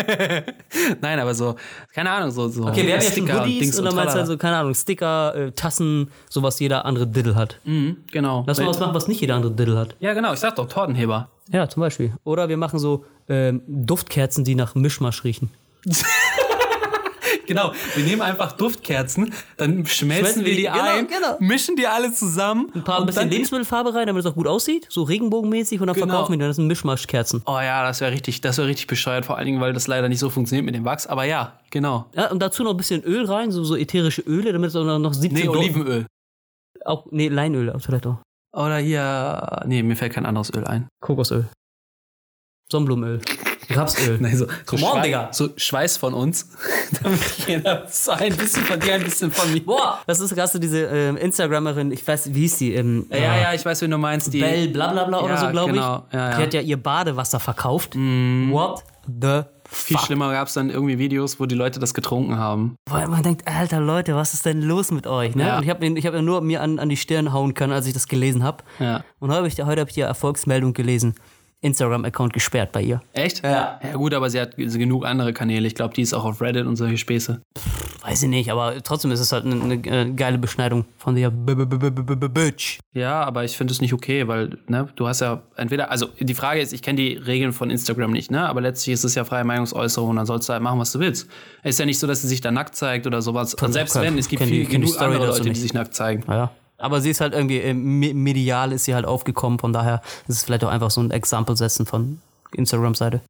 [1.01, 1.55] Nein, aber so,
[1.93, 2.49] keine Ahnung, so.
[2.49, 4.21] so Okay, wir haben ja schon Dings und dann meinst du tralala.
[4.21, 7.59] also, keine Ahnung, Sticker, äh, Tassen, so was jeder andere Diddle hat.
[7.65, 8.43] Mhm, genau.
[8.47, 9.95] Lass mal was machen, was nicht jeder andere Diddle hat.
[9.99, 11.29] Ja, genau, ich sag doch, Tortenheber.
[11.51, 12.13] Ja, zum Beispiel.
[12.23, 15.51] Oder wir machen so ähm, Duftkerzen, die nach Mischmasch riechen.
[17.47, 21.37] Genau, wir nehmen einfach Duftkerzen, dann schmelzen Schmelzen wir die genau, ein, genau.
[21.39, 22.71] mischen die alle zusammen.
[22.73, 24.87] Ein paar ein bisschen dann, Lebensmittelfarbe rein, damit es auch gut aussieht.
[24.89, 26.07] So regenbogenmäßig und dann Genau.
[26.07, 26.45] verkaufen wir die.
[26.45, 27.41] Das sind Mischmaschkerzen.
[27.45, 30.09] Oh ja, das wäre richtig, das wäre richtig bescheuert, vor allen Dingen, weil das leider
[30.09, 31.07] nicht so funktioniert mit dem Wachs.
[31.07, 32.05] Aber ja, genau.
[32.15, 34.83] Ja, und dazu noch ein bisschen Öl rein, so, so ätherische Öle, damit es auch
[34.85, 36.05] noch, noch 17 Nee, Olivenöl.
[36.83, 38.17] Auch, nee, Leinöl vielleicht auch.
[38.55, 40.87] Oder hier, nee, mir fällt kein anderes Öl ein.
[41.01, 41.47] Kokosöl.
[42.71, 43.21] Sonnenblumenöl.
[43.69, 44.17] Rapsöl.
[44.19, 45.29] Nein, so, so, Come on, Schweiß, Digga.
[45.31, 46.49] so Schweiß von uns.
[47.03, 49.63] Damit jeder so ein bisschen von dir, ein bisschen von mir.
[49.63, 52.73] Boah, das ist hast du diese ähm, Instagrammerin, ich weiß, wie hieß die?
[52.73, 54.33] Ähm, Ja, ja, ich weiß, wen du meinst.
[54.33, 56.05] Die, Bell blablabla oder Ja, so, glaube genau.
[56.09, 56.13] ich.
[56.13, 56.37] Ja, ja.
[56.37, 57.95] Die hat ja ihr Badewasser verkauft.
[57.95, 60.05] What the Viel fuck?
[60.05, 62.75] schlimmer gab es dann irgendwie Videos, wo die Leute das getrunken haben.
[62.89, 65.35] Weil man denkt, alter Leute, was ist denn los mit euch?
[65.35, 65.47] Ne?
[65.47, 65.57] Ja.
[65.57, 67.87] Und ich habe ich hab ja nur mir an, an die Stirn hauen können, als
[67.87, 68.63] ich das gelesen habe.
[68.79, 69.03] Ja.
[69.19, 71.15] Und heute habe ich, heute hab ich die Erfolgsmeldung gelesen.
[71.65, 73.01] Instagram-Account gesperrt bei ihr.
[73.13, 73.43] Echt?
[73.43, 73.79] Ja.
[73.83, 75.67] Ja, gut, aber sie hat genug andere Kanäle.
[75.67, 77.41] Ich glaube, die ist auch auf Reddit und solche Späße.
[78.01, 81.31] Weiß ich nicht, aber trotzdem ist es halt eine, eine äh, geile Beschneidung von der
[81.31, 82.79] B Bitch.
[82.93, 86.35] Ja, aber ich finde es nicht okay, weil, ne, du hast ja entweder, also die
[86.35, 89.25] Frage ist, ich kenne die Regeln von Instagram nicht, ne, aber letztlich ist es ja
[89.25, 91.27] freie Meinungsäußerung und dann sollst du halt machen, was du willst.
[91.63, 93.55] Es ist ja nicht so, dass sie sich da nackt zeigt oder sowas.
[93.55, 96.23] Und selbst wenn, es gibt viel, genug Story andere Leute, die sich nackt zeigen.
[96.27, 96.51] Naja.
[96.77, 100.37] Aber sie ist halt irgendwie äh, me- medial ist sie halt aufgekommen, von daher ist
[100.37, 102.19] es vielleicht auch einfach so ein Exempel setzen von
[102.53, 103.21] Instagram-Seite.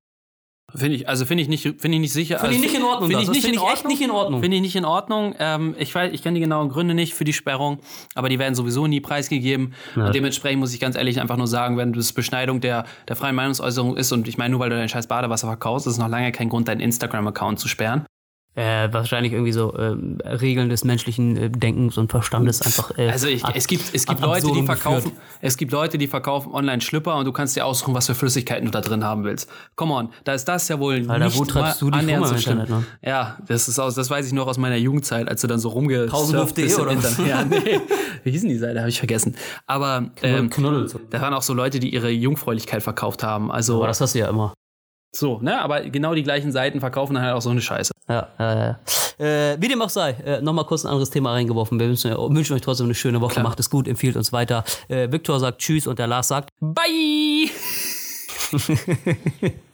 [0.74, 2.40] Finde ich, also finde ich nicht, finde ich nicht sicher.
[2.40, 3.92] Finde ich also, nicht in Ordnung, Finde ich nicht finde in ich echt Ordnung.
[3.94, 4.42] nicht in Ordnung.
[4.42, 5.36] Finde ich nicht in Ordnung.
[5.40, 7.80] Ähm, ich weiß, ich kenne die genauen Gründe nicht für die Sperrung,
[8.16, 9.74] aber die werden sowieso nie preisgegeben.
[9.96, 13.36] Und dementsprechend muss ich ganz ehrlich einfach nur sagen, wenn das Beschneidung der, der freien
[13.36, 16.10] Meinungsäußerung ist und ich meine, nur weil du dein scheiß Badewasser verkaufst, ist es noch
[16.10, 18.06] lange kein Grund, deinen Instagram-Account zu sperren.
[18.56, 22.98] Äh, wahrscheinlich irgendwie so ähm, Regeln des menschlichen äh, Denkens und Verstandes einfach.
[22.98, 25.24] Äh, Also ich, es gibt, es gibt Leute, die verkaufen, geführt.
[25.42, 28.66] es gibt Leute, die verkaufen online Schlüpper und du kannst dir aussuchen, was für Flüssigkeiten
[28.66, 29.50] du da drin haben willst.
[29.76, 32.34] Come on, da ist das ja wohl Alter, nicht wo treibst du dich annähernd so
[32.34, 32.38] im.
[32.40, 32.86] Internet, ne?
[33.06, 35.68] Ja, das ist aus, das weiß ich noch aus meiner Jugendzeit, als du dann so
[35.70, 37.20] rumgesurft bist im oder was?
[37.20, 37.30] Internet.
[37.30, 37.82] Ja, nee,
[38.24, 39.36] wie hießen die Seite, habe ich vergessen.
[39.68, 40.90] Aber ähm, Knuddel.
[41.10, 43.52] Da waren auch so Leute, die ihre Jungfräulichkeit verkauft haben.
[43.52, 44.54] Also Aber das hast du ja immer.
[45.16, 45.62] So, ne?
[45.62, 47.92] Aber genau die gleichen Seiten verkaufen dann halt auch so eine Scheiße.
[48.08, 48.80] Ja, ja, ja.
[49.18, 51.80] Äh, wie dem auch sei, äh, nochmal kurz ein anderes Thema reingeworfen.
[51.80, 53.34] Wir wünschen, wünschen euch trotzdem eine schöne Woche.
[53.34, 53.44] Klar.
[53.44, 54.64] Macht es gut, empfiehlt uns weiter.
[54.88, 57.50] Äh, Viktor sagt Tschüss und der Lars sagt Bye!